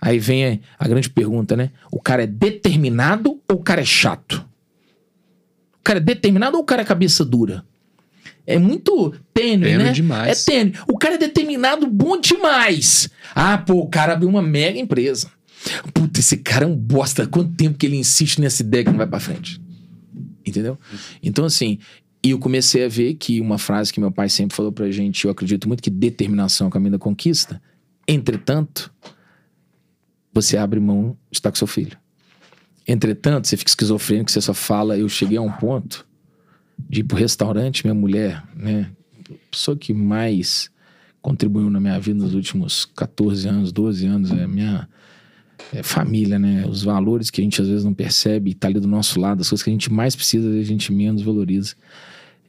[0.00, 1.70] Aí vem a, grande pergunta, né?
[1.90, 4.44] O cara é determinado ou o cara é chato?
[5.78, 7.64] O cara é determinado ou o cara é cabeça dura?
[8.44, 9.92] É muito tênue, tênue né?
[9.92, 10.46] demais.
[10.46, 10.74] É tênue.
[10.88, 13.08] O cara é determinado bom demais.
[13.34, 15.30] Ah, pô, o cara abriu uma mega empresa.
[15.94, 17.26] Puta, esse cara é um bosta.
[17.26, 19.60] Quanto tempo que ele insiste nessa ideia que não vai pra frente?
[20.44, 20.76] Entendeu?
[21.22, 21.78] Então, assim,
[22.30, 25.30] eu comecei a ver que uma frase que meu pai sempre falou pra gente, eu
[25.30, 27.60] acredito muito que determinação é o caminho da conquista.
[28.06, 28.92] Entretanto,
[30.32, 31.98] você abre mão de estar com seu filho.
[32.86, 36.06] Entretanto, você fica esquizofrênico, você só fala, eu cheguei a um ponto
[36.78, 38.90] de ir pro restaurante, minha mulher, né?
[39.50, 40.70] Pessoa que mais
[41.20, 44.88] contribuiu na minha vida nos últimos 14 anos, 12 anos, é minha
[45.72, 46.66] é família, né?
[46.66, 49.40] Os valores que a gente às vezes não percebe e tá ali do nosso lado,
[49.40, 51.74] as coisas que a gente mais precisa a gente menos valoriza.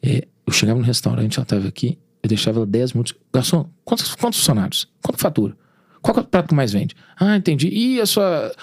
[0.03, 3.13] É, eu chegava no restaurante, ela tava aqui, eu deixava ela 10 minutos.
[3.33, 4.87] Garçom, quantos, quantos funcionários?
[5.01, 5.55] Quanto fatura?
[6.01, 6.95] Qual é o prato que mais vende?
[7.17, 7.69] Ah, entendi.
[7.69, 8.53] E a sua.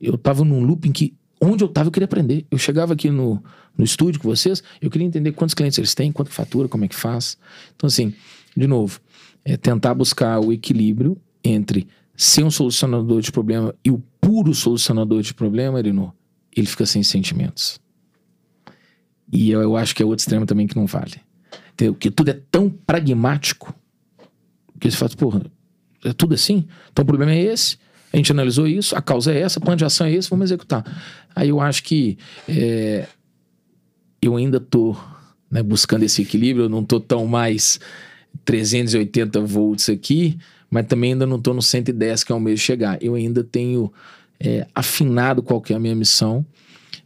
[0.00, 2.46] Eu tava num loop em que onde eu tava eu queria aprender.
[2.50, 3.42] Eu chegava aqui no,
[3.76, 6.88] no estúdio com vocês, eu queria entender quantos clientes eles têm, quanto fatura, como é
[6.88, 7.36] que faz.
[7.76, 8.14] Então, assim,
[8.56, 9.00] de novo,
[9.44, 15.22] é tentar buscar o equilíbrio entre ser um solucionador de problema e o puro solucionador
[15.22, 16.12] de problema, Erino,
[16.54, 17.78] ele fica sem sentimentos.
[19.32, 21.20] E eu, eu acho que é outro extremo também que não vale.
[21.72, 21.94] Entendeu?
[21.94, 23.74] Que tudo é tão pragmático
[24.80, 25.42] que você fala, porra,
[26.04, 26.66] é tudo assim?
[26.92, 27.78] Então o problema é esse.
[28.12, 30.46] A gente analisou isso, a causa é essa, o plano de ação é esse, vamos
[30.46, 30.84] executar.
[31.36, 32.16] Aí eu acho que
[32.48, 33.06] é,
[34.22, 34.96] eu ainda tô
[35.50, 37.78] né, buscando esse equilíbrio, eu não tô tão mais
[38.44, 40.38] 380 volts aqui,
[40.70, 43.02] mas também ainda não estou no 110 que é o meio chegar.
[43.02, 43.92] Eu ainda tenho
[44.40, 46.44] é, afinado qual que é a minha missão.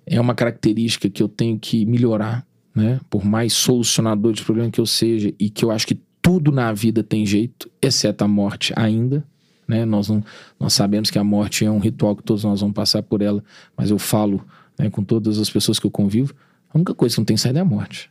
[0.07, 3.01] É uma característica que eu tenho que melhorar, né?
[3.09, 6.73] Por mais solucionador de problema que eu seja e que eu acho que tudo na
[6.73, 9.25] vida tem jeito, exceto a morte ainda.
[9.67, 9.85] Né?
[9.85, 10.23] Nós, não,
[10.59, 13.43] nós sabemos que a morte é um ritual que todos nós vamos passar por ela,
[13.77, 14.45] mas eu falo
[14.79, 16.35] né, com todas as pessoas que eu convivo,
[16.73, 18.11] a única coisa que não tem saída é a morte.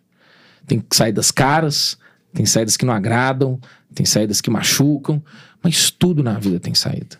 [0.67, 1.97] Tem saídas caras,
[2.33, 3.59] tem saídas que não agradam,
[3.93, 5.21] tem saídas que machucam,
[5.63, 7.19] mas tudo na vida tem saída.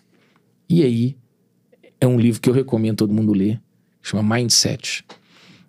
[0.68, 1.16] E aí,
[2.00, 3.60] é um livro que eu recomendo todo mundo ler,
[4.02, 5.04] chama Mindset.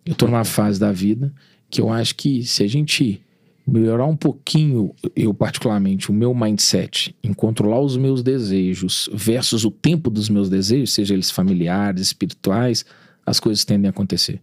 [0.05, 1.33] Eu estou numa fase da vida
[1.69, 3.21] que eu acho que se a gente
[3.65, 9.71] melhorar um pouquinho, eu particularmente, o meu mindset em controlar os meus desejos versus o
[9.71, 12.85] tempo dos meus desejos, seja eles familiares, espirituais,
[13.25, 14.41] as coisas tendem a acontecer.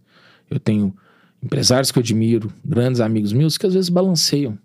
[0.49, 0.93] Eu tenho
[1.41, 4.57] empresários que eu admiro, grandes amigos meus, que às vezes balanceiam.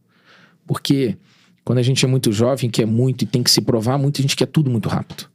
[0.67, 1.17] Porque
[1.65, 4.23] quando a gente é muito jovem, quer muito e tem que se provar muito, a
[4.23, 5.29] gente quer tudo muito rápido.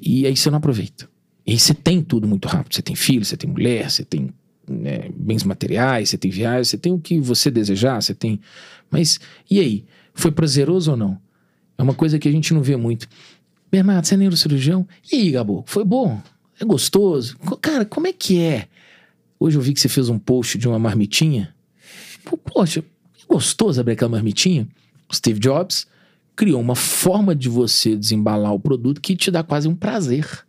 [0.00, 1.08] E aí você não aproveita.
[1.46, 2.74] E você tem tudo muito rápido.
[2.74, 4.30] Você tem filho, você tem mulher, você tem
[4.68, 8.40] né, bens materiais, você tem viagens, você tem o que você desejar, você tem.
[8.90, 9.20] Mas
[9.50, 9.84] e aí?
[10.14, 11.18] Foi prazeroso ou não?
[11.76, 13.08] É uma coisa que a gente não vê muito.
[13.70, 14.86] Bernardo, você é neurocirurgião?
[15.12, 15.64] E aí, Gabo?
[15.66, 16.22] Foi bom?
[16.60, 17.36] É gostoso?
[17.60, 18.68] Cara, como é que é?
[19.38, 21.52] Hoje eu vi que você fez um post de uma marmitinha.
[22.44, 24.68] Poxa, é gostoso abrir aquela marmitinha.
[25.12, 25.86] Steve Jobs
[26.36, 30.44] criou uma forma de você desembalar o produto que te dá quase um prazer.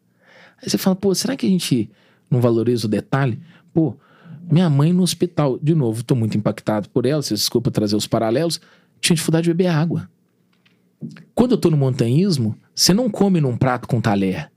[0.61, 1.89] Aí você fala, pô, será que a gente
[2.29, 3.39] não valoriza o detalhe?
[3.73, 3.95] Pô,
[4.49, 8.61] minha mãe no hospital, de novo, estou muito impactado por ela, desculpa trazer os paralelos,
[9.01, 10.09] tinha dificuldade de beber água.
[11.33, 14.51] Quando eu estou no montanhismo, você não come num prato com talher.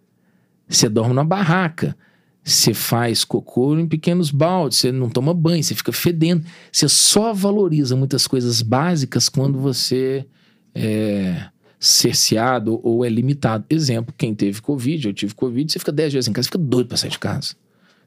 [0.68, 1.96] Você dorme numa barraca.
[2.44, 6.46] Você faz cocô em pequenos baldes, você não toma banho, você fica fedendo.
[6.72, 10.26] Você só valoriza muitas coisas básicas quando você
[10.74, 13.64] é cerceado ou é limitado.
[13.70, 16.88] Exemplo, quem teve Covid, eu tive Covid, você fica 10 dias em casa, fica doido
[16.88, 17.54] para sair de casa.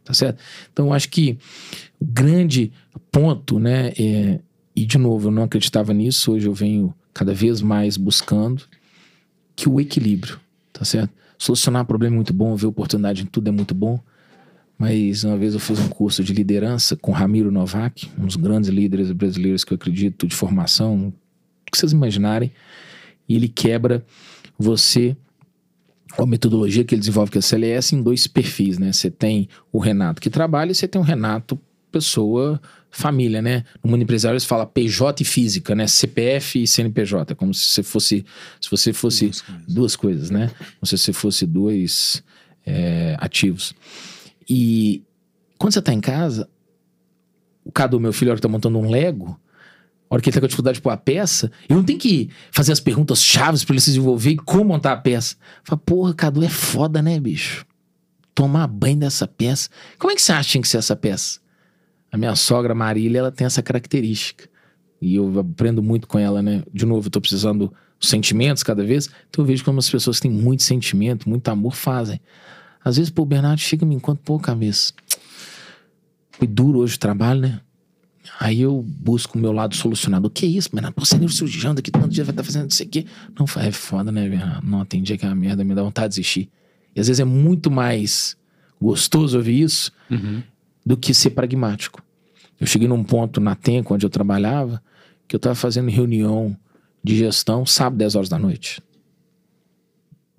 [0.04, 0.42] Tá certo?
[0.74, 1.38] Então, acho que
[2.00, 2.72] o grande
[3.12, 3.94] ponto, né?
[4.00, 4.40] É,
[4.76, 8.64] e de novo, eu não acreditava nisso, hoje eu venho cada vez mais buscando
[9.56, 10.40] que o equilíbrio,
[10.74, 11.14] tá certo?
[11.38, 14.00] Solucionar problema é muito bom, ver oportunidade em tudo é muito bom,
[14.78, 18.70] mas uma vez eu fiz um curso de liderança com Ramiro Novak, um dos grandes
[18.70, 22.52] líderes brasileiros que eu acredito de formação, o que vocês imaginarem,
[23.28, 24.06] e ele quebra
[24.58, 25.16] você
[26.18, 28.92] a metodologia que ele desenvolve, que é a CLS, em dois perfis, né?
[28.92, 31.60] Você tem o Renato que trabalha e você tem o Renato,
[31.92, 33.64] pessoa, família, né?
[33.84, 35.88] No mundo empresarial eles falam PJ e física, né?
[35.88, 38.26] CPF e CNPJ, como se você fosse,
[38.60, 40.52] se você fosse duas coisas, duas coisas né?
[40.80, 42.24] Como se você fosse dois
[42.66, 43.74] é, ativos.
[44.50, 45.04] E
[45.58, 46.50] quando você tá em casa,
[47.64, 49.40] o Cadu, meu filho, que tá montando um Lego,
[50.12, 52.30] a hora que ele tá com dificuldade de pôr a peça, eu não tenho que
[52.52, 55.38] fazer as perguntas chaves para ele se desenvolver e como montar a peça.
[55.64, 57.66] Fala, porra, Cadu, é foda, né, bicho?
[58.36, 59.70] Tomar banho dessa peça.
[59.98, 61.40] Como é que você acha que tinha que ser essa peça?
[62.12, 64.50] A minha sogra Marília, ela tem essa característica.
[65.02, 66.62] E eu aprendo muito com ela, né?
[66.74, 69.10] De novo, eu tô precisando dos sentimentos cada vez.
[69.30, 72.20] Então eu vejo como as pessoas que têm muito sentimento, muito amor fazem.
[72.84, 74.92] Às vezes, pô, o Bernardo chega e me encontra, pô, cabeça.
[76.32, 77.62] Foi duro hoje o trabalho, né?
[78.40, 80.28] Aí eu busco o meu lado solucionado.
[80.28, 80.96] O que é isso, Bernardo?
[80.96, 83.06] Pô, você é neurocirurgião, daqui todo dia vai estar tá fazendo isso aqui.
[83.38, 84.68] Não, é foda, né, Bernardo?
[84.68, 86.50] Não, tem dia que é uma merda, me dá vontade de desistir.
[86.96, 88.36] E às vezes é muito mais
[88.82, 90.42] gostoso ouvir isso uhum.
[90.86, 92.02] do que ser pragmático.
[92.60, 94.82] Eu cheguei num ponto na Tenco, onde eu trabalhava,
[95.28, 96.56] que eu estava fazendo reunião
[97.04, 98.82] de gestão sábado, 10 horas da noite.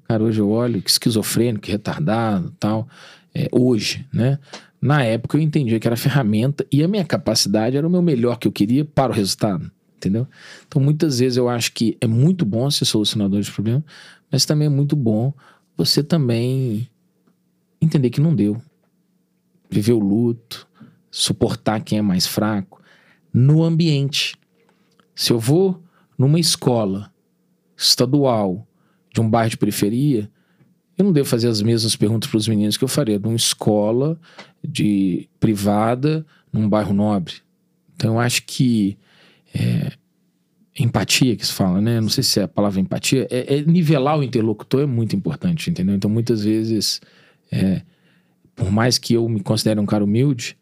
[0.04, 2.86] Cara, hoje eu olho que esquizofrênico, que retardado tal.
[3.34, 4.38] É, hoje, né?
[4.82, 8.36] Na época eu entendia que era ferramenta e a minha capacidade era o meu melhor
[8.36, 10.26] que eu queria para o resultado, entendeu?
[10.66, 13.84] Então muitas vezes eu acho que é muito bom ser solucionador de problema,
[14.28, 15.32] mas também é muito bom
[15.76, 16.90] você também
[17.80, 18.60] entender que não deu.
[19.70, 20.66] Viver o luto,
[21.12, 22.82] suportar quem é mais fraco
[23.32, 24.34] no ambiente.
[25.14, 25.80] Se eu vou
[26.18, 27.12] numa escola
[27.76, 28.66] estadual
[29.14, 30.28] de um bairro de periferia,
[30.96, 34.18] eu não devo fazer as mesmas perguntas para os meninos que eu faria numa escola
[34.62, 37.34] de privada num bairro nobre.
[37.96, 38.98] Então eu acho que
[39.54, 39.92] é,
[40.78, 42.00] empatia que se fala, né?
[42.00, 45.70] Não sei se é a palavra empatia, é, é nivelar o interlocutor é muito importante,
[45.70, 45.94] entendeu?
[45.94, 47.00] Então muitas vezes,
[47.50, 47.82] é,
[48.54, 50.56] por mais que eu me considere um cara humilde,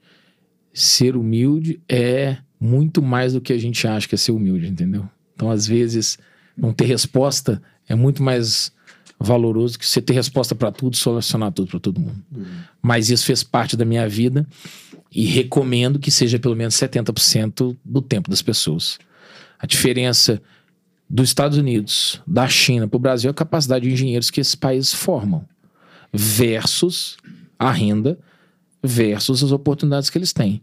[0.72, 5.08] ser humilde é muito mais do que a gente acha que é ser humilde, entendeu?
[5.34, 6.18] Então às vezes
[6.56, 8.72] não ter resposta é muito mais
[9.20, 12.24] valoroso que você ter resposta para tudo, solucionar tudo para todo mundo.
[12.34, 12.46] Uhum.
[12.80, 14.46] Mas isso fez parte da minha vida
[15.12, 18.98] e recomendo que seja pelo menos 70% do tempo das pessoas.
[19.58, 20.40] A diferença
[21.08, 24.54] dos Estados Unidos, da China para o Brasil é a capacidade de engenheiros que esses
[24.54, 25.44] países formam,
[26.12, 27.18] versus
[27.58, 28.18] a renda,
[28.82, 30.62] versus as oportunidades que eles têm.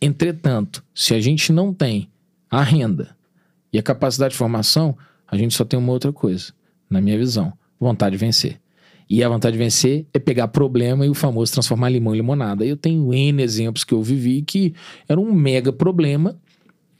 [0.00, 2.08] Entretanto, se a gente não tem
[2.50, 3.14] a renda
[3.72, 4.96] e a capacidade de formação,
[5.26, 6.52] a gente só tem uma outra coisa,
[6.88, 8.60] na minha visão: vontade de vencer.
[9.08, 12.64] E a vontade de vencer é pegar problema e o famoso transformar limão em limonada.
[12.64, 14.72] Eu tenho N exemplos que eu vivi que
[15.08, 16.36] era um mega problema.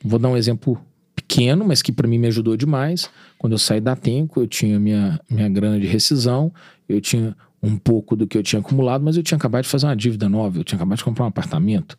[0.03, 0.81] Vou dar um exemplo
[1.15, 3.09] pequeno, mas que para mim me ajudou demais.
[3.39, 6.53] Quando eu saí da Tenco, eu tinha minha, minha grana de rescisão,
[6.89, 9.87] eu tinha um pouco do que eu tinha acumulado, mas eu tinha acabado de fazer
[9.87, 11.97] uma dívida nova, eu tinha acabado de comprar um apartamento,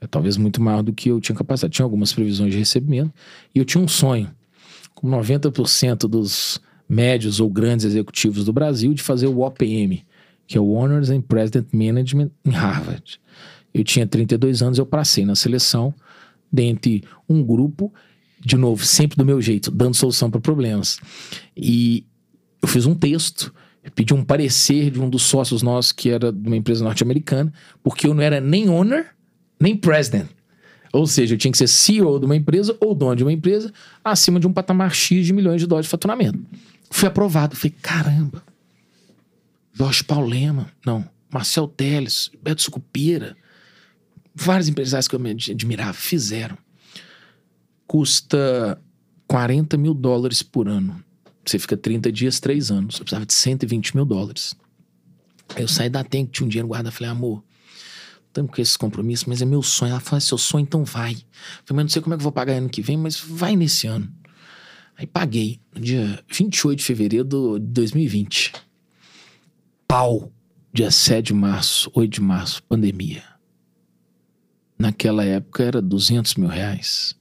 [0.00, 1.74] é, talvez muito maior do que eu tinha capacidade.
[1.74, 3.12] Tinha algumas previsões de recebimento
[3.54, 4.28] e eu tinha um sonho,
[4.94, 10.04] como 90% dos médios ou grandes executivos do Brasil, de fazer o OPM,
[10.46, 13.20] que é o Honors and President Management em Harvard.
[13.72, 15.94] Eu tinha 32 anos, eu passei na seleção
[16.52, 17.92] dentre um grupo
[18.44, 21.00] de novo, sempre do meu jeito, dando solução para problemas.
[21.56, 22.04] E
[22.60, 23.52] eu fiz um texto,
[23.94, 28.06] pedi um parecer de um dos sócios nossos, que era de uma empresa norte-americana, porque
[28.06, 29.14] eu não era nem owner,
[29.58, 30.28] nem president.
[30.92, 33.72] Ou seja, eu tinha que ser CEO de uma empresa ou dono de uma empresa
[34.04, 36.38] acima de um patamar X de milhões de dólares de faturamento.
[36.94, 37.56] Fui aprovado.
[37.56, 38.44] Falei, caramba.
[39.72, 41.04] Jorge Paulema, não.
[41.28, 43.36] Marcel Teles, Beto Sucupira.
[44.32, 46.56] Vários empresários que eu me admirava fizeram
[47.84, 48.80] custa
[49.26, 51.02] 40 mil dólares por ano.
[51.44, 52.94] Você fica 30 dias, 3 anos.
[52.94, 54.54] Eu precisava de 120 mil dólares.
[55.56, 56.92] Aí eu saí da Tem, que tinha um dinheiro guardado.
[56.92, 57.42] Falei, amor,
[58.28, 59.90] estamos com esses compromissos, mas é meu sonho.
[59.90, 61.14] Ela falou, seu sonho, então vai.
[61.14, 61.18] Eu
[61.64, 63.56] falei, mas não sei como é que eu vou pagar ano que vem, mas vai
[63.56, 64.08] nesse ano.
[64.96, 68.52] Aí paguei, no dia 28 de fevereiro de 2020.
[69.88, 70.30] Pau.
[70.72, 73.22] Dia 7 de março, 8 de março, pandemia.
[74.76, 77.16] Naquela época era 200 mil reais.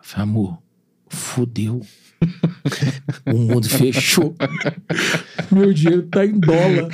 [0.00, 0.62] Falei, amor,
[1.08, 1.84] fudeu.
[3.26, 4.36] o mundo fechou.
[5.50, 6.88] Meu dinheiro tá em dólar.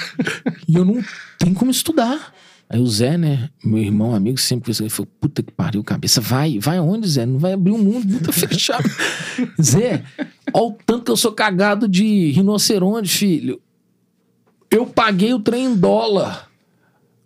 [0.67, 1.05] E eu não
[1.39, 2.35] tenho como estudar.
[2.73, 6.21] Aí o Zé, né, meu irmão, amigo, sempre pensou, ele falou, puta que pariu, cabeça,
[6.21, 7.27] vai, vai aonde, Zé?
[7.27, 8.89] Não vai abrir o um mundo, o mundo tá fechado.
[9.61, 10.05] Zé,
[10.55, 13.61] olha o tanto que eu sou cagado de rinoceronte, filho.
[14.71, 16.49] Eu paguei o trem em dólar.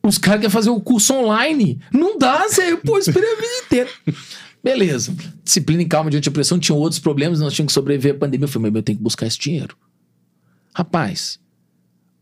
[0.03, 1.79] Os caras querem fazer o curso online.
[1.93, 3.91] Não dá, Zé, pô, esperei a vida inteira.
[4.65, 5.15] Beleza.
[5.45, 6.59] Disciplina e calma diante da pressão.
[6.59, 8.45] Tinham outros problemas, nós tínhamos que sobreviver à pandemia.
[8.45, 9.77] Eu falei, mas eu tenho que buscar esse dinheiro.
[10.75, 11.39] Rapaz,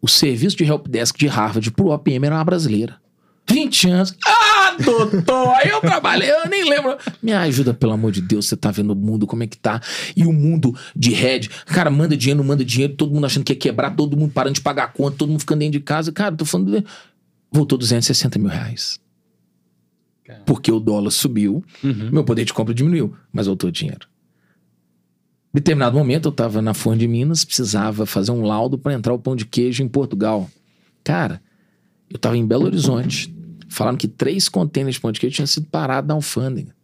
[0.00, 3.01] o serviço de helpdesk de Harvard pro OPM era uma brasileira.
[3.49, 4.14] 20 anos.
[4.26, 6.97] Ah, doutor, aí eu trabalhei, eu nem lembro.
[7.22, 9.80] Me ajuda, pelo amor de Deus, você tá vendo o mundo, como é que tá?
[10.16, 13.53] E o mundo de head, cara, manda dinheiro, não manda dinheiro, todo mundo achando que
[13.53, 16.12] ia quebrar, todo mundo parando de pagar a conta, todo mundo ficando dentro de casa.
[16.12, 16.84] Cara, tô falando.
[17.51, 19.01] Voltou 260 mil reais.
[20.47, 22.11] Porque o dólar subiu, uhum.
[22.11, 24.09] meu poder de compra diminuiu, mas voltou dinheiro.
[25.53, 29.12] Em determinado momento, eu estava na Fonte de Minas, precisava fazer um laudo para entrar
[29.12, 30.51] o pão de queijo em Portugal.
[31.05, 31.43] Cara,
[32.12, 33.34] eu estava em Belo Horizonte,
[33.68, 36.74] falando que três contêineres de pão de queijo tinham sido parados na alfândega.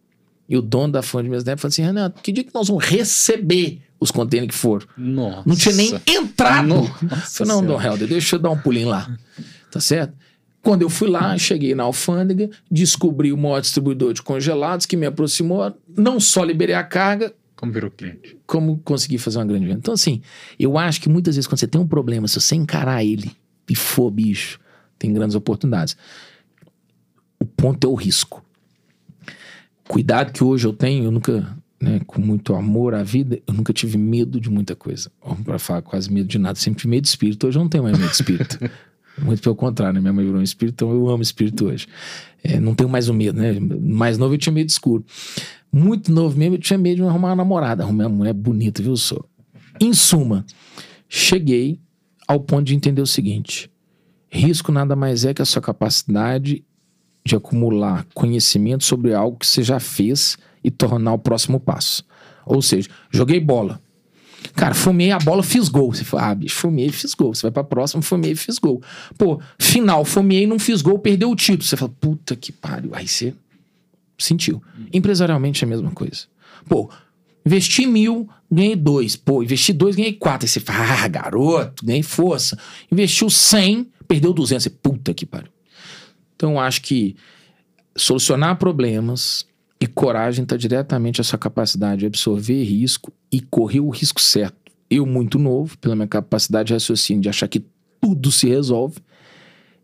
[0.47, 2.83] E o dono da Fonte de Minas falou assim: Renato, que dia que nós vamos
[2.83, 4.87] receber os contêineres que foram?
[4.97, 5.43] Nossa.
[5.45, 6.67] Não tinha nem entrado.
[6.67, 9.15] Nossa falei, não, Dom Helder, deixa eu dar um pulinho lá.
[9.71, 10.13] Tá certo?
[10.61, 15.05] Quando eu fui lá, cheguei na alfândega, descobri o maior distribuidor de congelados que me
[15.05, 18.37] aproximou, não só liberei a carga, como virou cliente.
[18.47, 19.79] Como consegui fazer uma grande venda.
[19.79, 20.21] Então, assim,
[20.57, 23.31] eu acho que muitas vezes quando você tem um problema, se você encarar ele
[23.69, 24.59] e for bicho,
[24.99, 25.97] tem grandes oportunidades.
[27.39, 28.45] O ponto é o risco.
[29.87, 33.73] Cuidado que hoje eu tenho, eu nunca, né, com muito amor à vida, eu nunca
[33.73, 35.09] tive medo de muita coisa.
[35.43, 37.47] Para falar quase medo de nada, sempre tive medo de espírito.
[37.47, 38.59] Hoje eu não tenho mais medo de espírito.
[39.17, 39.99] Muito pelo contrário, né?
[39.99, 41.87] minha mãe virou um espírito, então eu amo espírito hoje.
[42.43, 43.59] É, não tenho mais o medo, né?
[43.59, 45.03] Mais novo eu tinha medo escuro.
[45.71, 47.83] Muito novo mesmo, eu tinha medo de arrumar uma namorada.
[47.83, 49.19] Arrumei uma mulher bonita, viu, só?
[49.79, 50.45] Em suma,
[51.07, 51.79] cheguei
[52.27, 53.69] ao ponto de entender o seguinte:
[54.29, 56.63] risco nada mais é que a sua capacidade
[57.25, 62.03] de acumular conhecimento sobre algo que você já fez e tornar o próximo passo.
[62.45, 63.81] Ou seja, joguei bola.
[64.55, 65.93] Cara, fumei a bola, fiz gol.
[65.93, 67.33] Você fala, ah, bicho, fumei, fiz gol.
[67.33, 68.81] Você vai pra próxima, fumei, fiz gol.
[69.17, 71.63] Pô, final, fumei, não fiz gol, perdeu o título.
[71.63, 72.91] Você fala, puta que pariu.
[72.93, 73.33] Aí você
[74.17, 74.61] sentiu.
[74.91, 76.25] Empresarialmente é a mesma coisa.
[76.67, 76.89] Pô,
[77.45, 79.15] investi mil, ganhei dois.
[79.15, 80.45] Pô, investi dois, ganhei quatro.
[80.45, 82.57] Aí você fala, ah, garoto, ganhei força.
[82.91, 84.63] Investiu cem, perdeu duzentos.
[84.63, 85.51] Você, puta que pariu.
[86.35, 87.15] Então, eu acho que
[87.97, 89.45] solucionar problemas
[89.79, 94.57] e coragem está diretamente a sua capacidade de absorver risco e correr o risco certo.
[94.89, 97.63] Eu, muito novo, pela minha capacidade de raciocínio, de achar que
[98.01, 98.99] tudo se resolve,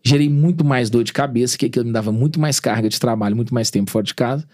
[0.03, 3.36] gerei muito mais dor de cabeça, que aquilo me dava muito mais carga de trabalho,
[3.36, 4.47] muito mais tempo fora de casa,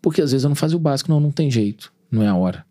[0.00, 2.34] porque às vezes eu não fazia o básico, não, não tem jeito, não é a
[2.34, 2.64] hora.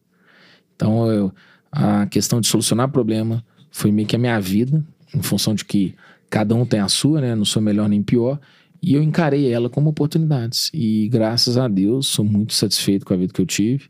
[0.75, 1.33] Então, eu,
[1.71, 4.83] a questão de solucionar problema foi meio que a minha vida,
[5.13, 5.95] em função de que
[6.29, 7.35] cada um tem a sua, né?
[7.35, 8.39] Não sou melhor nem pior.
[8.81, 10.69] E eu encarei ela como oportunidades.
[10.73, 13.85] E graças a Deus, sou muito satisfeito com a vida que eu tive.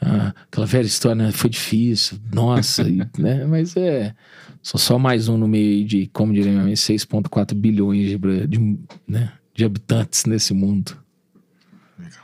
[0.00, 1.32] Ah, aquela velha história, né?
[1.32, 3.44] Foi difícil, nossa, e, né?
[3.44, 4.14] Mas é.
[4.62, 8.78] Sou só mais um no meio de, como diria minha mãe, 6,4 bilhões de, de,
[9.08, 10.96] né, de habitantes nesse mundo.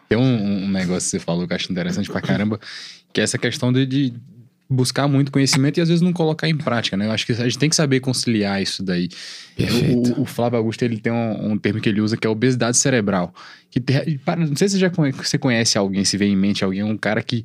[0.09, 2.61] Tem um, um negócio que você falou que eu acho interessante pra caramba,
[3.13, 4.13] que é essa questão de, de
[4.69, 7.07] buscar muito conhecimento e às vezes não colocar em prática, né?
[7.07, 9.09] Eu acho que a gente tem que saber conciliar isso daí.
[10.19, 12.77] O, o Flávio Augusto, ele tem um, um termo que ele usa que é obesidade
[12.77, 13.33] cerebral.
[13.71, 13.81] Que
[14.37, 16.97] não sei se você já conhe- você conhece alguém, se vê em mente alguém, um
[16.97, 17.45] cara que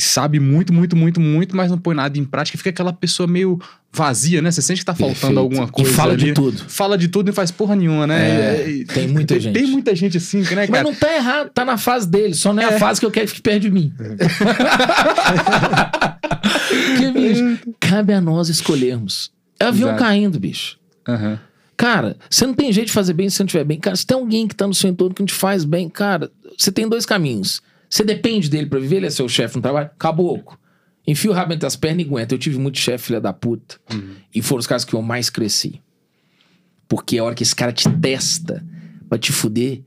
[0.00, 3.58] sabe muito, muito, muito, muito, mas não põe nada em prática, fica aquela pessoa meio
[3.92, 4.50] vazia, né?
[4.50, 5.38] Você sente que tá faltando Perfeito.
[5.38, 5.92] alguma Que coisa.
[5.92, 6.34] fala de ali.
[6.34, 6.58] tudo.
[6.68, 8.30] Fala de tudo e faz porra nenhuma, né?
[8.62, 9.52] É, E- e- tem muita gente.
[9.54, 10.82] Tem muita gente assim, né, Mas cara?
[10.84, 12.78] não tá errado, tá na fase dele, só não é, a É.
[12.78, 13.92] fase que eu quero que fique perto de mim.
[16.68, 19.30] Porque, bicho, cabe a nós escolhermos.
[19.58, 20.02] É avião Exato.
[20.04, 20.78] caindo, bicho.
[21.08, 21.38] Aham.
[21.76, 23.78] Cara, você não tem jeito de fazer bem se você não estiver bem.
[23.80, 26.30] Cara, se tem alguém que tá no seu entorno que não te faz bem, cara,
[26.56, 27.60] você tem dois caminhos.
[27.92, 30.58] Você depende dele pra viver, ele é seu chefe no trabalho, caboclo.
[31.06, 32.34] Enfia o rabo entre as pernas e aguenta.
[32.34, 33.78] Eu tive muito chefe, filha da puta.
[34.34, 35.78] E foram os caras que eu mais cresci.
[36.88, 38.64] Porque a hora que esse cara te testa
[39.10, 39.82] pra te fuder,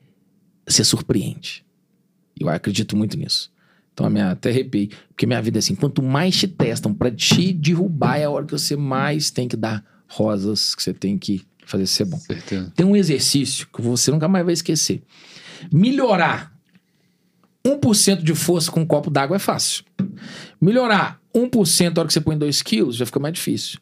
[0.68, 1.66] você surpreende.
[2.40, 3.52] Eu acredito muito nisso.
[3.92, 4.92] Então, a minha, até arrepiei.
[5.08, 8.46] Porque minha vida é assim: quanto mais te testam pra te derrubar, é a hora
[8.46, 12.20] que você mais tem que dar rosas, que você tem que fazer ser bom.
[12.20, 12.72] Certeza.
[12.76, 15.02] Tem um exercício que você nunca mais vai esquecer.
[15.74, 16.55] Melhorar
[17.66, 19.84] 1% de força com um copo d'água é fácil.
[20.62, 23.80] Melhorar 1% na hora que você põe 2 quilos já fica mais difícil.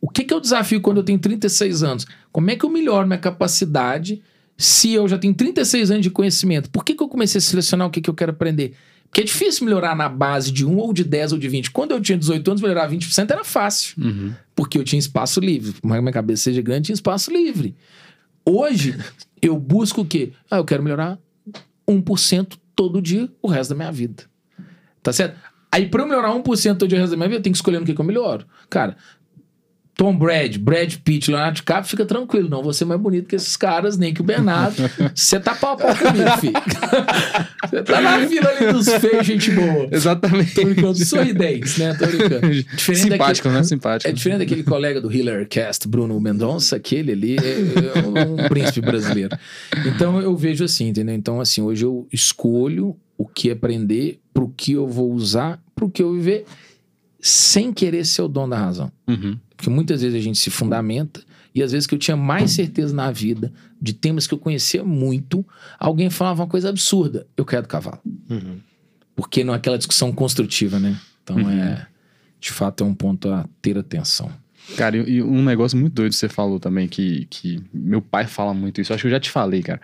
[0.00, 2.06] O que, que é o desafio quando eu tenho 36 anos?
[2.30, 4.22] Como é que eu melhoro minha capacidade
[4.56, 6.70] se eu já tenho 36 anos de conhecimento?
[6.70, 8.74] Por que, que eu comecei a selecionar o que, que eu quero aprender?
[9.04, 11.70] Porque é difícil melhorar na base de 1 ou de 10 ou de 20.
[11.70, 14.32] Quando eu tinha 18 anos, melhorar 20% era fácil Uhum.
[14.54, 15.72] porque eu tinha espaço livre.
[15.80, 17.74] Por mais que minha cabeça seja grande, tinha espaço livre.
[18.44, 18.98] Hoje,
[19.40, 20.32] eu busco o quê?
[20.50, 21.18] Ah, eu quero melhorar
[21.88, 24.24] 1% todo dia o resto da minha vida.
[25.02, 25.38] Tá certo?
[25.70, 27.58] Aí, pra eu melhorar 1% todo dia o resto da minha vida, eu tenho que
[27.58, 28.46] escolher no que, que eu melhoro.
[28.70, 28.96] Cara,
[29.96, 32.48] Tom Brady, Brad Pitt, Leonardo DiCaprio, fica tranquilo.
[32.48, 34.76] Não vou ser mais bonito que esses caras, nem que o Bernardo.
[35.14, 36.52] Você tá pau a pau comigo, filho.
[37.70, 39.88] Você tá na fila ali dos feios, gente boa.
[39.90, 40.54] Exatamente.
[40.54, 41.94] Tô brincando, sorridentes, né?
[41.94, 42.50] Tô brincando.
[42.52, 43.62] Diferente Simpático, daquele- né?
[43.62, 44.08] Simpático.
[44.10, 48.48] é diferente daquele colega do Healer Cast, Bruno Mendonça, aquele ali é, é um, um
[48.48, 49.36] príncipe brasileiro.
[49.86, 51.14] Então eu vejo assim, entendeu?
[51.14, 56.02] Então, assim, hoje eu escolho o que aprender, pro que eu vou usar, pro que
[56.02, 56.44] eu viver,
[57.26, 58.92] sem querer ser o dono da razão.
[59.08, 59.38] Uhum.
[59.56, 61.22] Porque muitas vezes a gente se fundamenta
[61.54, 63.50] e às vezes que eu tinha mais certeza na vida
[63.80, 65.42] de temas que eu conhecia muito,
[65.78, 67.26] alguém falava uma coisa absurda.
[67.34, 68.00] Eu quero do cavalo.
[68.28, 68.58] Uhum.
[69.16, 71.00] Porque não é aquela discussão construtiva, né?
[71.22, 71.86] Então é.
[72.38, 74.30] De fato, é um ponto a ter atenção.
[74.76, 78.26] Cara, e, e um negócio muito doido que você falou também, que, que meu pai
[78.26, 79.80] fala muito isso, acho que eu já te falei, cara.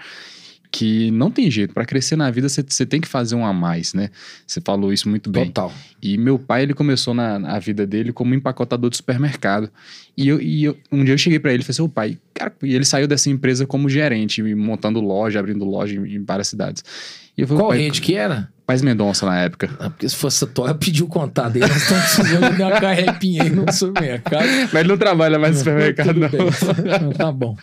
[0.73, 3.93] Que não tem jeito, pra crescer na vida você tem que fazer um a mais,
[3.93, 4.09] né?
[4.47, 5.47] Você falou isso muito bem.
[5.47, 5.73] Total.
[6.01, 9.69] E meu pai, ele começou na, na vida dele como empacotador de supermercado.
[10.17, 12.17] E, eu, e eu- um dia eu cheguei pra ele e falei assim, ô pai,
[12.33, 16.47] cara, e ele saiu dessa empresa como gerente, montando loja, abrindo loja em, em várias
[16.47, 16.85] cidades.
[17.37, 18.49] E eu falei, Qual rede que era?
[18.71, 19.69] Paz Mendonça na época.
[19.81, 21.67] Ah, porque se fosse a tua, eu pedi o contato dele.
[21.67, 24.47] Nós estamos precisando de uma carrepinha aí no supermercado.
[24.73, 26.29] Mas ele não trabalha mais no supermercado, não.
[26.29, 27.57] Não, Tá bom.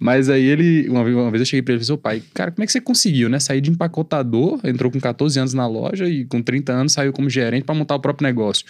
[0.00, 2.50] Mas aí ele, uma vez, uma vez eu cheguei pra ele e falei, pai, cara,
[2.50, 3.38] como é que você conseguiu, né?
[3.38, 7.30] Sair de empacotador, entrou com 14 anos na loja e com 30 anos saiu como
[7.30, 8.64] gerente pra montar o próprio negócio.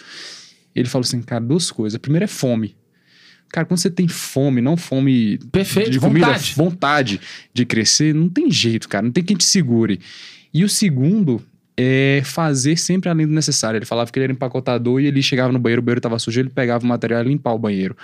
[0.75, 1.95] Ele falou assim, cara, duas coisas.
[1.95, 2.75] A primeira é fome.
[3.51, 6.53] Cara, quando você tem fome, não fome Perfeito, de comida, vontade.
[6.55, 7.21] vontade
[7.51, 9.99] de crescer, não tem jeito, cara, não tem quem te segure.
[10.53, 11.41] E o segundo
[11.81, 13.77] é fazer sempre além do necessário.
[13.77, 16.39] Ele falava que ele era empacotador e ele chegava no banheiro, o banheiro estava sujo,
[16.39, 17.95] ele pegava o material e limpar o banheiro.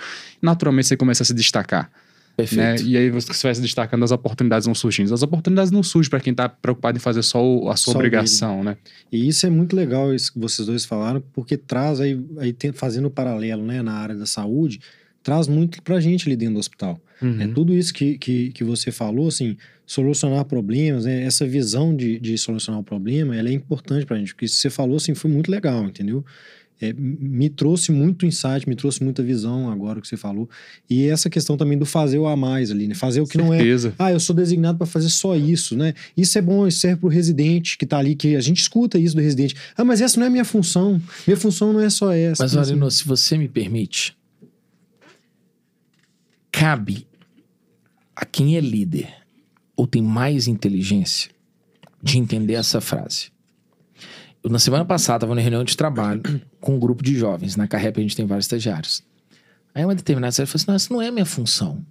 [0.42, 1.90] Naturalmente você começa a se destacar
[2.38, 2.44] né?
[2.44, 2.82] Perfeito.
[2.84, 5.12] E aí você vai se destacando, as oportunidades vão surgindo.
[5.12, 8.62] As oportunidades não surgem para quem tá preocupado em fazer só a sua Só obrigação,
[8.62, 8.76] né?
[9.10, 12.72] E isso é muito legal, isso que vocês dois falaram, porque traz aí, aí tem-
[12.72, 14.80] fazendo o paralelo né, na área da saúde,
[15.22, 17.00] traz muito pra gente ali dentro do hospital.
[17.20, 17.42] Uhum.
[17.42, 19.56] É, tudo isso que, que, que você falou, assim,
[19.88, 24.34] solucionar problemas, né, essa visão de, de solucionar o problema, ela é importante pra gente,
[24.34, 26.22] porque isso que você falou, assim, foi muito legal, entendeu?
[26.80, 30.48] É, me trouxe muito insight, me trouxe muita visão agora o que você falou.
[30.88, 32.94] E essa questão também do fazer o a mais ali, né?
[32.94, 33.94] Fazer o que não é Certeza.
[33.98, 35.94] ah, eu sou designado para fazer só isso, né?
[36.16, 39.16] Isso é bom, isso serve pro residente que tá ali, que a gente escuta isso
[39.16, 39.56] do residente.
[39.76, 41.02] Ah, mas essa não é a minha função.
[41.26, 42.44] Minha função não é só essa.
[42.44, 44.16] Mas, Assim, Arino, se você me permite,
[46.52, 47.08] cabe
[48.14, 49.17] a quem é líder
[49.78, 51.30] ou tem mais inteligência
[52.02, 53.30] de entender essa frase.
[54.44, 56.20] na semana passada, tava na reunião de trabalho
[56.60, 57.54] com um grupo de jovens.
[57.54, 59.04] Na Carrep a gente tem vários estagiários.
[59.72, 61.86] Aí uma determinada série falou assim: não, essa não é a minha função.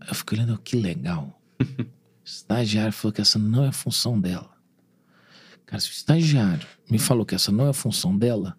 [0.00, 1.38] Aí eu fiquei olhando, que legal.
[1.60, 1.64] O
[2.24, 4.50] estagiário falou que essa não é a função dela.
[5.66, 8.56] Cara, se o estagiário me falou que essa não é a função dela,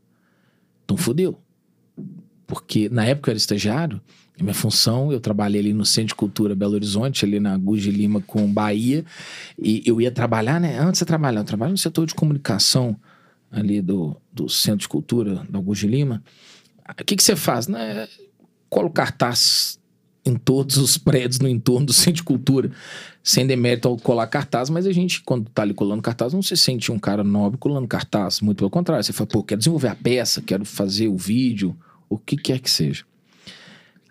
[0.83, 1.41] então fodeu.
[2.51, 4.01] Porque na época eu era estagiário,
[4.37, 8.19] minha função, eu trabalhei ali no Centro de Cultura Belo Horizonte, ali na Guji Lima
[8.19, 9.05] com Bahia,
[9.57, 10.77] e eu ia trabalhar, né?
[10.77, 12.97] Antes de trabalhar, eu trabalho no setor de comunicação
[13.49, 16.21] ali do, do Centro de Cultura da Guji Lima.
[16.89, 17.69] O que, que você faz?
[17.69, 18.05] Né?
[18.69, 19.79] Colo cartaz
[20.25, 22.69] em todos os prédios no entorno do Centro de Cultura,
[23.23, 26.57] sem demérito ao colar cartaz, mas a gente, quando tá ali colando cartaz, não se
[26.57, 29.01] sente um cara nobre colando cartaz, muito pelo contrário.
[29.05, 31.73] Você fala, pô, quero desenvolver a peça, quero fazer o vídeo,
[32.11, 33.05] o que quer que seja.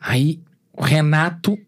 [0.00, 0.40] Aí,
[0.72, 1.58] o Renato,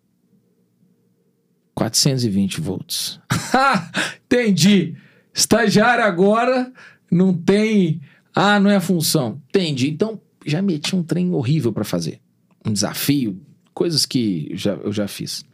[1.74, 3.20] 420 volts.
[4.24, 4.96] Entendi.
[5.34, 6.72] Estagiário agora
[7.10, 8.00] não tem.
[8.34, 9.42] Ah, não é função.
[9.50, 9.90] Entendi.
[9.90, 12.18] Então, já meti um trem horrível para fazer.
[12.64, 13.38] Um desafio,
[13.74, 15.44] coisas que já, eu já fiz.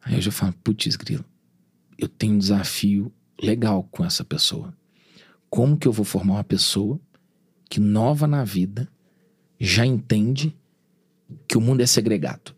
[0.00, 1.26] Aí eu já falo, putz, grilo,
[1.98, 4.72] eu tenho um desafio legal com essa pessoa.
[5.50, 6.98] Como que eu vou formar uma pessoa
[7.68, 8.88] que nova na vida
[9.60, 10.56] já entende
[11.46, 12.54] que o mundo é segregado?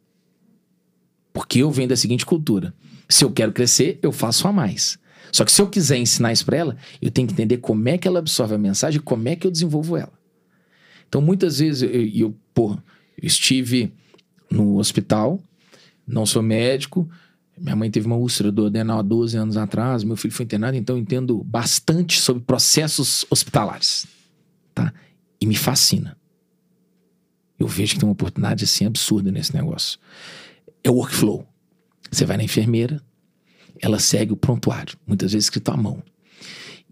[1.33, 2.73] Porque eu venho da seguinte cultura:
[3.09, 4.99] se eu quero crescer, eu faço a mais.
[5.33, 7.97] Só que se eu quiser ensinar isso para ela, eu tenho que entender como é
[7.97, 10.13] que ela absorve a mensagem como é que eu desenvolvo ela.
[11.09, 12.79] Então, muitas vezes, eu, eu
[13.23, 13.93] estive
[14.51, 15.41] no hospital,
[16.07, 17.09] não sou médico,
[17.59, 20.77] minha mãe teve uma úlcera do adenal há 12 anos atrás, meu filho foi internado,
[20.77, 24.07] então eu entendo bastante sobre processos hospitalares,
[24.75, 24.93] tá?
[25.41, 26.17] E me fascina.
[27.59, 29.99] Eu vejo que tem uma oportunidade assim absurda nesse negócio.
[30.83, 31.47] É o workflow.
[32.11, 33.01] Você vai na enfermeira,
[33.81, 36.03] ela segue o prontuário, muitas vezes escrito à mão.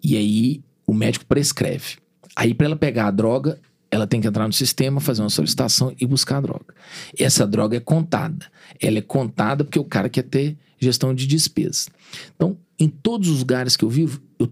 [0.02, 1.98] E aí o médico prescreve.
[2.34, 5.94] Aí para ela pegar a droga, ela tem que entrar no sistema, fazer uma solicitação
[6.00, 6.74] e buscar a droga.
[7.18, 8.46] Essa droga é contada.
[8.80, 11.88] Ela é contada porque o cara quer ter gestão de despesas.
[12.34, 14.50] Então, em todos os lugares que eu vivo, eu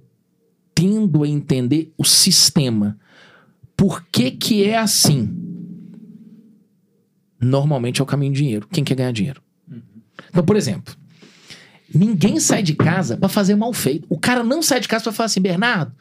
[0.75, 2.99] tendo a entender o sistema.
[3.77, 5.48] Por que que é assim?
[7.41, 8.68] Normalmente é o caminho do dinheiro.
[8.72, 9.43] Quem quer ganhar dinheiro?
[10.30, 10.95] Então, por exemplo,
[11.95, 14.07] ninguém sai de casa para fazer mal feito.
[14.09, 15.93] O cara não sai de casa para falar assim, Bernardo,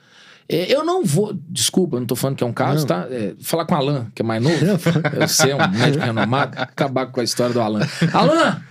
[0.49, 1.37] é, eu não vou.
[1.49, 2.87] Desculpa, eu não tô falando que é um caso, não.
[2.87, 3.07] tá?
[3.09, 4.57] É, falar com o Alan, que é mais novo.
[5.19, 7.81] Você é um médico renomado, acabar com a história do Alan.
[8.13, 8.61] Alan!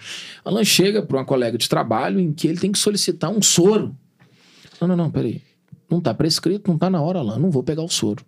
[0.44, 3.94] Alan chega para uma colega de trabalho em que ele tem que solicitar um soro.
[4.80, 5.42] Não, não, não, peraí.
[5.90, 7.38] Não tá prescrito, não tá na hora, Alan.
[7.38, 8.24] Não vou pegar o soro.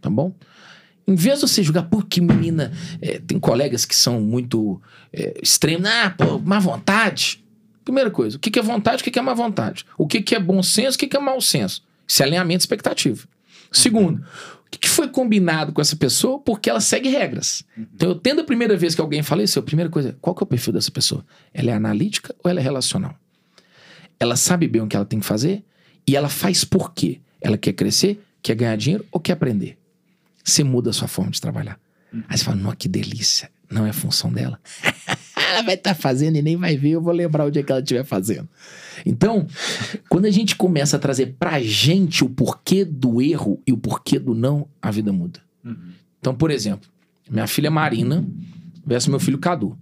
[0.00, 0.34] Tá bom?
[1.06, 2.72] Em vez de você julgar, pô, que menina.
[3.00, 4.80] É, tem colegas que são muito
[5.12, 5.88] é, extremos.
[5.88, 7.42] Ah, pô, má vontade.
[7.84, 9.84] Primeira coisa, o que, que é vontade, o que, que é má vontade?
[9.98, 11.82] O que, que é bom senso, o que, que é mau senso?
[12.08, 13.26] Esse alinhamento de expectativa.
[13.72, 14.24] Segundo,
[14.66, 17.64] o que foi combinado com essa pessoa porque ela segue regras.
[17.76, 20.42] Então, eu tendo a primeira vez que alguém fala isso, a primeira coisa, qual que
[20.42, 21.24] é o perfil dessa pessoa?
[21.52, 23.16] Ela é analítica ou ela é relacional?
[24.20, 25.64] Ela sabe bem o que ela tem que fazer
[26.06, 27.20] e ela faz por quê?
[27.40, 29.76] Ela quer crescer, quer ganhar dinheiro ou quer aprender?
[30.42, 31.78] Você muda a sua forma de trabalhar.
[32.28, 33.50] Aí você fala, nossa, que delícia.
[33.70, 34.60] Não é função dela.
[35.52, 37.70] ela vai estar tá fazendo e nem vai ver, eu vou lembrar o dia que
[37.70, 38.48] ela estiver fazendo.
[39.04, 39.46] Então,
[40.08, 44.18] quando a gente começa a trazer pra gente o porquê do erro e o porquê
[44.18, 45.40] do não, a vida muda.
[45.64, 45.92] Uhum.
[46.18, 46.88] Então, por exemplo,
[47.30, 48.26] minha filha Marina
[48.84, 49.78] versus meu filho Cadu.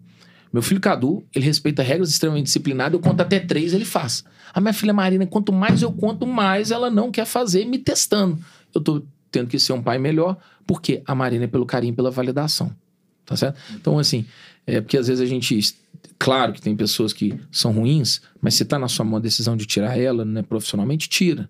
[0.52, 4.24] Meu filho Cadu, ele respeita regras extremamente disciplinadas, eu conto até três, ele faz.
[4.52, 8.38] A minha filha Marina, quanto mais eu conto, mais ela não quer fazer, me testando.
[8.74, 12.10] Eu tô tendo que ser um pai melhor, porque a Marina é pelo carinho, pela
[12.10, 12.74] validação.
[13.24, 13.60] Tá certo?
[13.74, 14.24] Então, assim,
[14.66, 15.74] é porque às vezes a gente.
[16.18, 19.56] Claro que tem pessoas que são ruins, mas se está na sua mão a decisão
[19.56, 21.48] de tirar ela, né, profissionalmente, tira.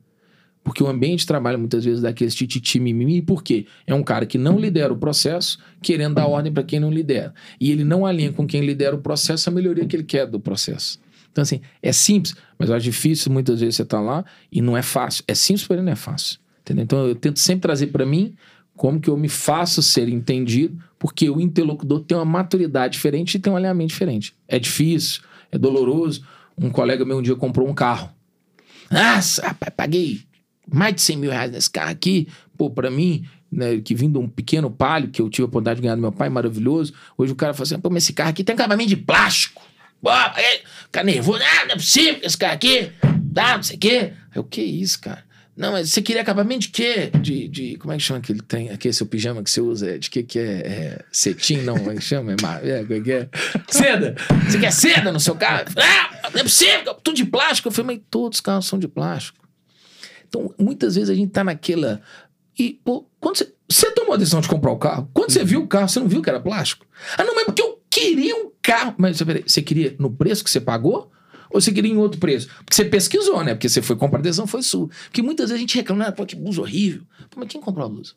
[0.63, 3.67] Porque o ambiente de trabalho muitas vezes dá aquele tititi mimimi, por quê?
[3.87, 7.35] É um cara que não lidera o processo, querendo dar ordem para quem não lidera.
[7.59, 10.39] E ele não alinha com quem lidera o processo a melhoria que ele quer do
[10.39, 11.01] processo.
[11.33, 14.83] Então, assim, é simples, mas acho difícil muitas vezes você tá lá e não é
[14.83, 15.25] fácil.
[15.27, 16.39] É simples, porém não é fácil.
[16.71, 16.85] Entendeu?
[16.85, 18.35] Então, eu tento sempre trazer para mim
[18.77, 23.39] como que eu me faço ser entendido porque o interlocutor tem uma maturidade diferente e
[23.39, 24.35] tem um alinhamento diferente.
[24.47, 26.25] É difícil, é doloroso.
[26.57, 28.11] Um colega meu um dia comprou um carro.
[28.91, 30.21] Nossa, rapaz, paguei
[30.71, 32.29] mais de 100 mil reais nesse carro aqui.
[32.57, 35.83] Pô, pra mim, né, que vindo um pequeno palio que eu tive a oportunidade de
[35.83, 36.93] ganhar do meu pai, maravilhoso.
[37.17, 39.63] Hoje o cara fala assim: pô, mas esse carro aqui tem acabamento de plástico.
[40.07, 41.43] Aí, fica nervoso.
[41.43, 42.93] Ah, não é possível esse carro aqui.
[43.35, 44.13] Tá, não sei o quê.
[44.37, 45.25] o que é isso, cara?
[45.57, 47.11] Não, mas você queria acabamento de quê?
[47.21, 49.99] De, de como é que chama aquele tem aquele seu pijama que você usa?
[49.99, 51.59] De que que é, é cetim?
[51.59, 52.33] Não, como é que chama?
[52.33, 53.29] É, é, é é?
[53.69, 54.15] Seda!
[54.49, 55.65] Você quer seda no seu carro?
[55.77, 57.69] Ah, não é possível, tudo de plástico.
[57.69, 59.39] Eu falei, mas todos os carros são de plástico.
[60.29, 62.01] Então, muitas vezes a gente tá naquela.
[62.59, 63.53] E, pô, quando você.
[63.69, 65.09] Você tomou a decisão de comprar o carro?
[65.15, 66.85] Quando você viu o carro, você não viu que era plástico?
[67.17, 68.95] Ah, não, mas porque eu queria um carro.
[68.99, 71.11] Mas peraí, você queria no preço que você pagou?
[71.51, 72.49] Ou você queria em outro preço?
[72.65, 73.55] Porque você pesquisou, né?
[73.55, 74.89] Porque você foi comprar a foi sua.
[75.05, 77.03] Porque muitas vezes a gente reclama, ah, pô, que blusa horrível.
[77.29, 78.15] Pô, mas quem comprou a blusa?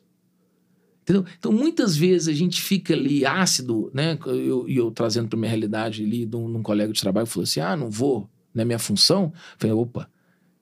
[1.02, 1.26] Entendeu?
[1.38, 4.18] Então, muitas vezes a gente fica ali ácido, né?
[4.26, 7.60] E eu, eu, trazendo para minha realidade ali, de um, colega de trabalho, falou assim:
[7.60, 9.24] ah, não vou, não é minha função.
[9.34, 10.08] Eu falei, opa,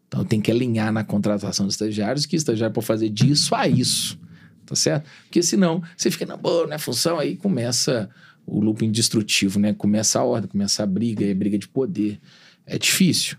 [0.08, 4.18] então tem que alinhar na contratação de estagiários que estagiário pode fazer disso a isso.
[4.66, 5.08] Tá certo?
[5.24, 8.10] Porque senão você fica na boa, é função, aí começa
[8.44, 9.72] o looping destrutivo, né?
[9.72, 12.20] Começa a ordem, começa a briga, é briga de poder.
[12.66, 13.36] É difícil,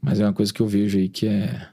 [0.00, 1.68] mas é uma coisa que eu vejo aí que é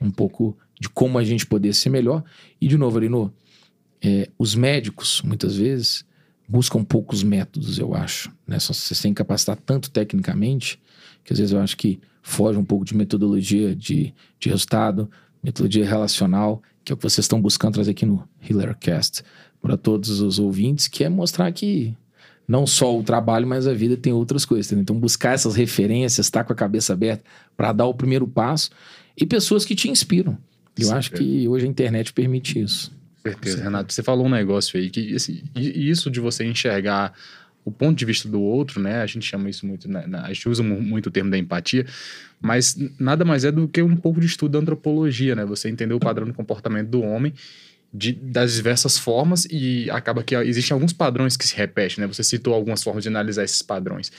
[0.00, 2.24] um pouco de como a gente poder ser melhor.
[2.60, 3.32] E, de novo, Arino,
[4.02, 6.04] é, os médicos, muitas vezes,
[6.48, 8.32] buscam poucos métodos, eu acho.
[8.46, 8.58] Né?
[8.58, 10.80] Só vocês têm que capacitar tanto tecnicamente
[11.24, 15.10] que às vezes eu acho que foge um pouco de metodologia de, de resultado,
[15.42, 19.22] metodologia relacional, que é o que vocês estão buscando trazer aqui no HealerCast
[19.60, 21.96] para todos os ouvintes, que é mostrar que
[22.46, 24.66] não só o trabalho, mas a vida tem outras coisas.
[24.66, 24.82] Entendeu?
[24.82, 27.24] Então, buscar essas referências, estar tá com a cabeça aberta
[27.56, 28.70] para dar o primeiro passo
[29.16, 30.36] e pessoas que te inspiram.
[30.78, 31.18] Eu Sim, acho é.
[31.18, 33.92] que hoje a internet permite isso certeza, Renato.
[33.92, 37.12] Você falou um negócio aí que assim, isso de você enxergar
[37.64, 39.00] o ponto de vista do outro, né?
[39.00, 40.04] A gente chama isso muito, né?
[40.24, 41.86] a gente usa muito o termo da empatia,
[42.40, 45.44] mas nada mais é do que um pouco de estudo da antropologia, né?
[45.44, 47.32] Você entender o padrão de comportamento do homem
[47.92, 52.06] de, das diversas formas e acaba que existem alguns padrões que se repetem, né?
[52.06, 54.10] Você citou algumas formas de analisar esses padrões.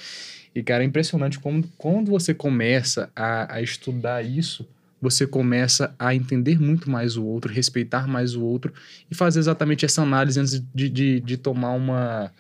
[0.54, 4.68] E, cara, é impressionante como quando você começa a, a estudar isso,
[5.02, 8.72] você começa a entender muito mais o outro, respeitar mais o outro
[9.10, 12.32] e fazer exatamente essa análise antes de, de, de tomar uma,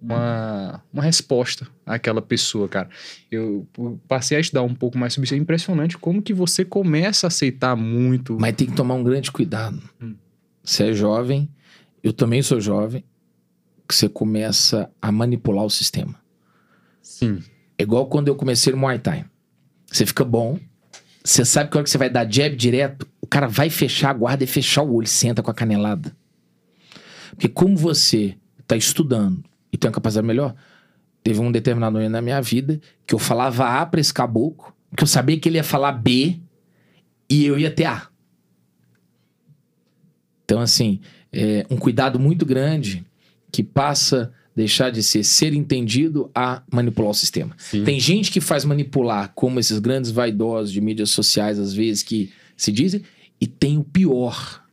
[0.00, 2.88] uma, uma resposta àquela pessoa, cara.
[3.30, 3.66] Eu
[4.06, 5.34] passei a estudar um pouco mais sobre isso.
[5.34, 8.36] É impressionante como que você começa a aceitar muito.
[8.38, 9.82] Mas tem que tomar um grande cuidado.
[10.00, 10.14] Hum.
[10.66, 11.48] Você é jovem,
[12.02, 13.04] eu também sou jovem,
[13.88, 16.16] que você começa a manipular o sistema.
[17.00, 17.40] Sim.
[17.78, 19.24] É igual quando eu comecei no Muay Thai.
[19.86, 20.58] Você fica bom,
[21.22, 24.10] você sabe que a hora que você vai dar jab direto, o cara vai fechar
[24.10, 26.16] a guarda e fechar o olho, senta com a canelada.
[27.30, 30.52] Porque como você está estudando e tem uma capacidade melhor,
[31.22, 35.04] teve um determinado momento na minha vida que eu falava A para esse caboclo, que
[35.04, 36.40] eu sabia que ele ia falar B
[37.30, 38.08] e eu ia ter A.
[40.46, 41.00] Então, assim,
[41.32, 43.04] é um cuidado muito grande
[43.50, 47.54] que passa deixar de ser ser entendido a manipular o sistema.
[47.58, 47.84] Sim.
[47.84, 52.32] Tem gente que faz manipular, como esses grandes vaidosos de mídias sociais, às vezes, que
[52.56, 53.02] se dizem,
[53.38, 54.64] e tem o pior,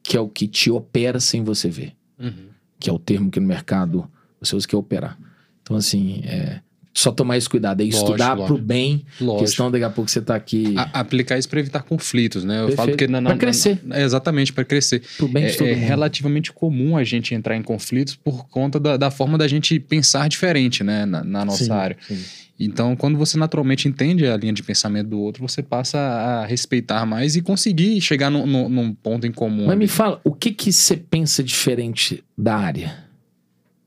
[0.00, 1.92] que é o que te opera sem você ver.
[2.18, 2.50] Uhum.
[2.78, 4.08] Que é o termo que no mercado
[4.40, 5.18] você usa que é operar.
[5.62, 6.60] Então, assim, é,
[6.94, 8.54] só tomar esse cuidado, é lógico, estudar lógico.
[8.54, 9.44] pro bem, lógico.
[9.44, 10.74] questão daqui a pouco você tá aqui...
[10.76, 12.60] A, aplicar isso para evitar conflitos, né?
[12.60, 12.76] Eu Perfeito.
[12.76, 13.08] falo que...
[13.08, 13.80] Na, na, pra crescer.
[13.82, 15.02] Na, exatamente, para crescer.
[15.16, 19.10] Pro bem é, é relativamente comum a gente entrar em conflitos por conta da, da
[19.10, 21.04] forma da gente pensar diferente, né?
[21.04, 21.96] Na, na nossa sim, área.
[22.06, 22.22] Sim.
[22.58, 27.04] Então, quando você naturalmente entende a linha de pensamento do outro, você passa a respeitar
[27.04, 29.62] mais e conseguir chegar no, no, num ponto em comum.
[29.62, 29.78] Mas ali.
[29.78, 32.96] me fala, o que que você pensa diferente da área?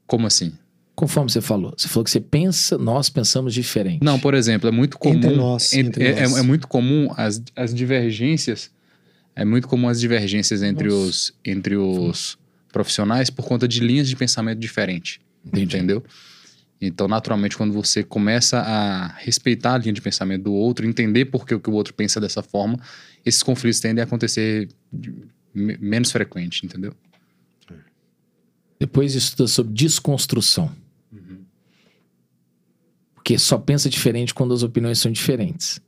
[0.05, 0.51] Como assim?
[0.97, 1.75] Conforme você falou.
[1.77, 4.03] Você falou que você pensa, nós pensamos diferente.
[4.03, 5.15] Não, por exemplo, é muito comum.
[5.15, 5.71] Entre nós.
[5.71, 6.35] Entre é, nós.
[6.35, 8.71] É, é, muito comum as, as divergências.
[9.35, 11.07] É muito comum as divergências entre Nossa.
[11.07, 12.35] os, entre os
[12.73, 15.19] profissionais por conta de linhas de pensamento diferentes.
[15.53, 16.03] Entendeu?
[16.81, 21.45] Então, naturalmente, quando você começa a respeitar a linha de pensamento do outro, entender por
[21.45, 22.75] que o outro pensa dessa forma,
[23.23, 24.67] esses conflitos tendem a acontecer
[25.53, 26.91] menos frequente, entendeu?
[28.79, 30.71] Depois estuda sobre desconstrução.
[33.27, 35.81] Porque só pensa diferente quando as opiniões são diferentes.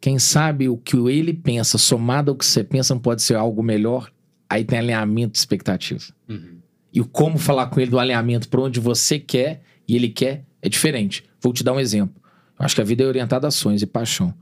[0.00, 3.60] Quem sabe o que ele pensa, somado ao que você pensa, não pode ser algo
[3.60, 4.08] melhor,
[4.48, 6.04] aí tem alinhamento de expectativa.
[6.28, 6.58] Uhum.
[6.92, 10.44] E o como falar com ele do alinhamento para onde você quer e ele quer
[10.62, 11.24] é diferente.
[11.40, 12.22] Vou te dar um exemplo.
[12.56, 14.32] Eu acho que a vida é orientada a ações e paixão.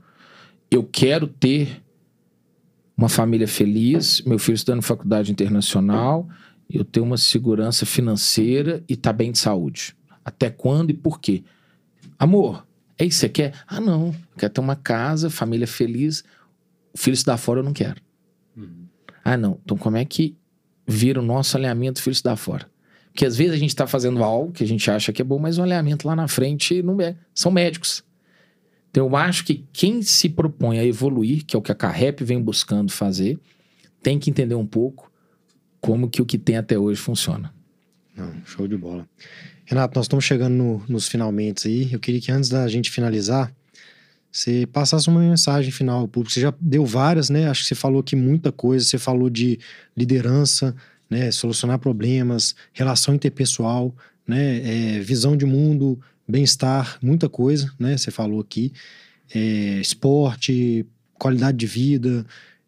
[0.69, 1.81] Eu quero ter
[2.95, 6.29] uma família feliz, meu filho estudando faculdade internacional,
[6.69, 9.95] eu ter uma segurança financeira e tá bem de saúde.
[10.23, 11.43] Até quando e por quê?
[12.17, 12.65] Amor,
[12.97, 13.53] é isso que você quer?
[13.67, 14.15] Ah, não.
[14.37, 16.23] Quer ter uma casa, família feliz.
[16.93, 18.01] O filho se dá fora, eu não quero.
[18.55, 18.85] Uhum.
[19.23, 19.59] Ah, não.
[19.63, 20.35] Então, como é que
[20.87, 22.69] vira o nosso alinhamento filho se dá fora?
[23.11, 25.37] Porque às vezes a gente está fazendo algo que a gente acha que é bom,
[25.37, 27.15] mas o alinhamento lá na frente não é.
[27.33, 28.03] São médicos.
[28.89, 32.23] Então, eu acho que quem se propõe a evoluir, que é o que a Carrep
[32.23, 33.39] vem buscando fazer,
[34.01, 35.11] tem que entender um pouco
[35.81, 37.53] como que o que tem até hoje funciona.
[38.15, 39.07] Não, show de bola.
[39.65, 41.91] Renato, nós estamos chegando no, nos finalmente aí.
[41.91, 43.53] Eu queria que antes da gente finalizar,
[44.31, 46.33] você passasse uma mensagem final ao público.
[46.33, 47.47] Você já deu várias, né?
[47.47, 48.83] Acho que você falou aqui muita coisa.
[48.83, 49.59] Você falou de
[49.95, 50.75] liderança,
[51.09, 51.31] né?
[51.31, 53.95] Solucionar problemas, relação interpessoal,
[54.27, 54.95] né?
[54.97, 57.95] É, visão de mundo, bem-estar, muita coisa, né?
[57.95, 58.73] Você falou aqui.
[59.33, 62.25] É, esporte, qualidade de vida.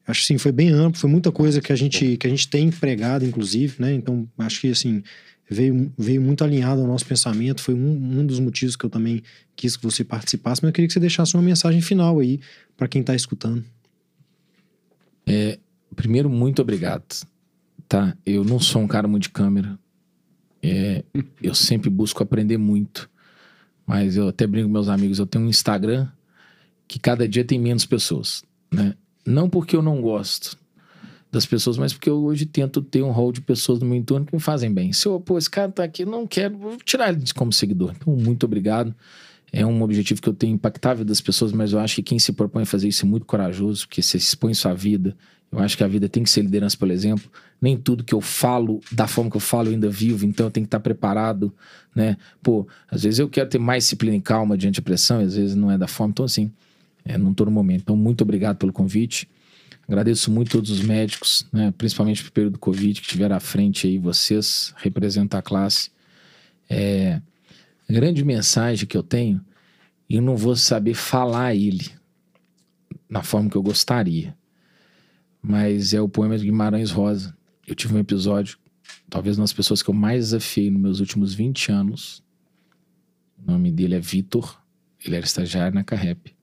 [0.08, 2.48] Acho que sim, foi bem amplo, foi muita coisa que a gente, que a gente
[2.48, 3.92] tem empregado, inclusive, né?
[3.94, 5.02] Então, acho que assim,
[5.50, 7.62] veio, veio muito alinhado ao nosso pensamento.
[7.62, 9.22] Foi um, um dos motivos que eu também
[9.56, 12.40] quis que você participasse, mas eu queria que você deixasse uma mensagem final aí
[12.76, 13.64] para quem está escutando.
[15.26, 15.58] É,
[15.96, 17.26] primeiro, muito obrigado.
[17.88, 18.16] Tá?
[18.26, 19.78] Eu não sou um cara muito de câmera.
[20.62, 21.04] É,
[21.42, 23.10] eu sempre busco aprender muito.
[23.86, 26.08] Mas eu até brinco com meus amigos, eu tenho um Instagram
[26.88, 28.96] que cada dia tem menos pessoas, né?
[29.26, 30.58] Não porque eu não gosto,
[31.36, 34.26] das pessoas, mas porque eu hoje tento ter um rol de pessoas no meu entorno
[34.26, 34.94] que me fazem bem.
[34.94, 37.94] Se eu, pô, esse cara tá aqui, não quero, vou tirar ele como seguidor.
[37.96, 38.96] Então, muito obrigado.
[39.52, 42.32] É um objetivo que eu tenho impactável das pessoas, mas eu acho que quem se
[42.32, 45.16] propõe a fazer isso é muito corajoso, porque você expõe sua vida.
[45.52, 47.30] Eu acho que a vida tem que ser liderança pelo exemplo.
[47.62, 50.52] Nem tudo que eu falo, da forma que eu falo, eu ainda vivo, então eu
[50.52, 51.54] tenho que estar preparado,
[51.94, 52.18] né?
[52.42, 55.36] Pô, às vezes eu quero ter mais disciplina e calma diante da pressão, e às
[55.36, 56.12] vezes não é da forma.
[56.12, 56.52] Então, assim,
[57.06, 57.82] é, não estou no momento.
[57.82, 59.30] Então, muito obrigado pelo convite.
[59.88, 63.86] Agradeço muito todos os médicos, né, principalmente no período do Covid, que tiveram à frente
[63.86, 65.92] aí, vocês representam a classe.
[66.68, 67.22] É,
[67.88, 69.46] a grande mensagem que eu tenho,
[70.10, 71.92] eu não vou saber falar ele
[73.08, 74.36] na forma que eu gostaria,
[75.40, 77.38] mas é o poema de Guimarães Rosa.
[77.68, 78.58] Eu tive um episódio,
[79.08, 82.24] talvez uma das pessoas que eu mais desafiei nos meus últimos 20 anos.
[83.38, 84.60] O nome dele é Vitor,
[85.04, 86.35] ele era estagiário na Carrep.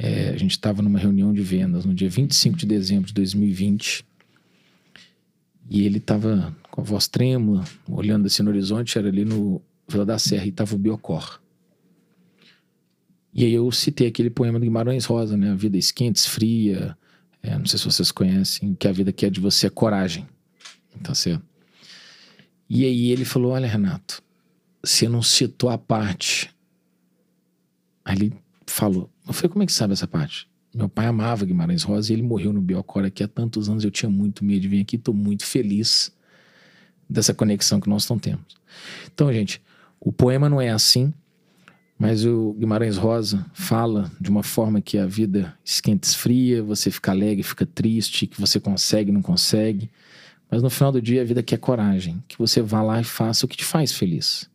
[0.00, 4.06] É, a gente estava numa reunião de vendas no dia 25 de dezembro de 2020
[5.68, 10.06] e ele estava com a voz trêmula, olhando assim no horizonte, era ali no Vila
[10.06, 11.40] da Serra e estava o Biocor.
[13.34, 15.50] E aí eu citei aquele poema do Guimarães Rosa, né?
[15.50, 16.96] A vida esquenta, esfria,
[17.42, 20.26] é, não sei se vocês conhecem, que a vida que é de você é coragem,
[21.02, 21.44] tá certo?
[22.70, 24.22] E aí ele falou, olha Renato,
[24.82, 26.54] você não citou a parte.
[28.04, 28.32] Aí ele
[28.66, 30.48] falou, eu falei, como é que sabe essa parte?
[30.74, 33.84] Meu pai amava Guimarães Rosa e ele morreu no Biocor aqui há tantos anos.
[33.84, 36.12] Eu tinha muito medo de vir aqui, estou muito feliz
[37.08, 38.40] dessa conexão que nós estamos tendo.
[39.12, 39.62] Então, gente,
[40.00, 41.12] o poema não é assim,
[41.98, 47.10] mas o Guimarães Rosa fala de uma forma que a vida esquenta, esfria, você fica
[47.10, 49.90] alegre, fica triste, que você consegue, não consegue.
[50.50, 53.44] Mas no final do dia, a vida quer coragem, que você vá lá e faça
[53.44, 54.48] o que te faz feliz.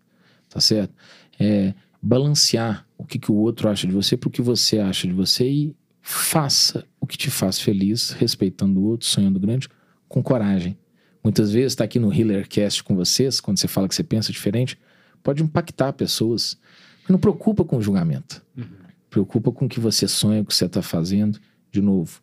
[0.50, 0.94] Tá certo?
[1.40, 5.08] É, balancear o que, que o outro acha de você para o que você acha
[5.08, 9.68] de você e faça o que te faz feliz, respeitando o outro, sonhando grande,
[10.08, 10.78] com coragem.
[11.24, 14.78] Muitas vezes está aqui no Healercast com vocês, quando você fala que você pensa diferente,
[15.22, 16.58] pode impactar pessoas.
[17.04, 18.42] Mas não preocupa com o julgamento.
[18.58, 18.66] Uhum.
[19.10, 21.40] Preocupa com o que você sonha, o que você está fazendo.
[21.72, 22.22] De novo,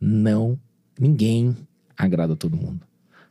[0.00, 0.58] não,
[0.98, 1.56] ninguém
[1.96, 2.80] agrada a todo mundo.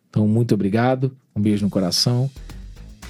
[0.10, 2.30] Então, muito obrigado, um beijo no coração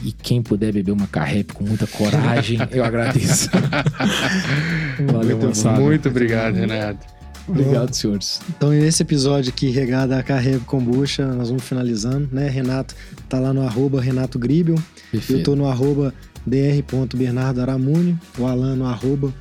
[0.04, 3.50] e quem puder beber uma carrep com muita coragem, eu agradeço.
[5.12, 7.14] Valeu, muito, muito obrigado, Renato.
[7.48, 8.42] Obrigado, senhores.
[8.50, 12.48] Então, esse episódio aqui, regado a Carrego Kombucha, nós vamos finalizando, né?
[12.48, 12.96] Renato
[13.28, 14.78] tá lá no arroba Renato Gribel.
[15.30, 16.14] Eu tô no arroba
[16.46, 19.34] dr.bernardoaramune, o Alan no arroba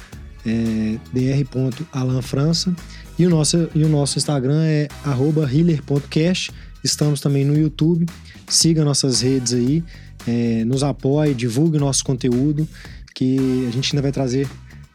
[0.44, 2.74] é, dr.alanfrança.
[3.18, 6.50] E o, nosso, e o nosso Instagram é arroba healer.cash.
[6.82, 8.06] Estamos também no YouTube.
[8.48, 9.84] Siga nossas redes aí
[10.26, 12.66] é, nos apoie, divulgue nosso conteúdo,
[13.14, 14.48] que a gente ainda vai trazer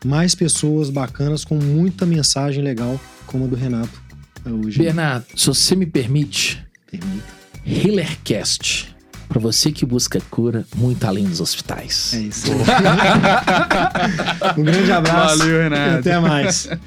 [0.06, 4.02] mais pessoas bacanas com muita mensagem legal, como a do Renato
[4.46, 4.80] hoje.
[4.80, 7.38] Bernardo, se você me permite, Permita.
[7.66, 8.96] Healercast.
[9.28, 12.14] Para você que busca cura muito além dos hospitais.
[12.14, 12.48] É isso.
[14.58, 15.40] um grande abraço.
[15.40, 15.96] Valeu, Renato.
[15.96, 16.70] E até mais.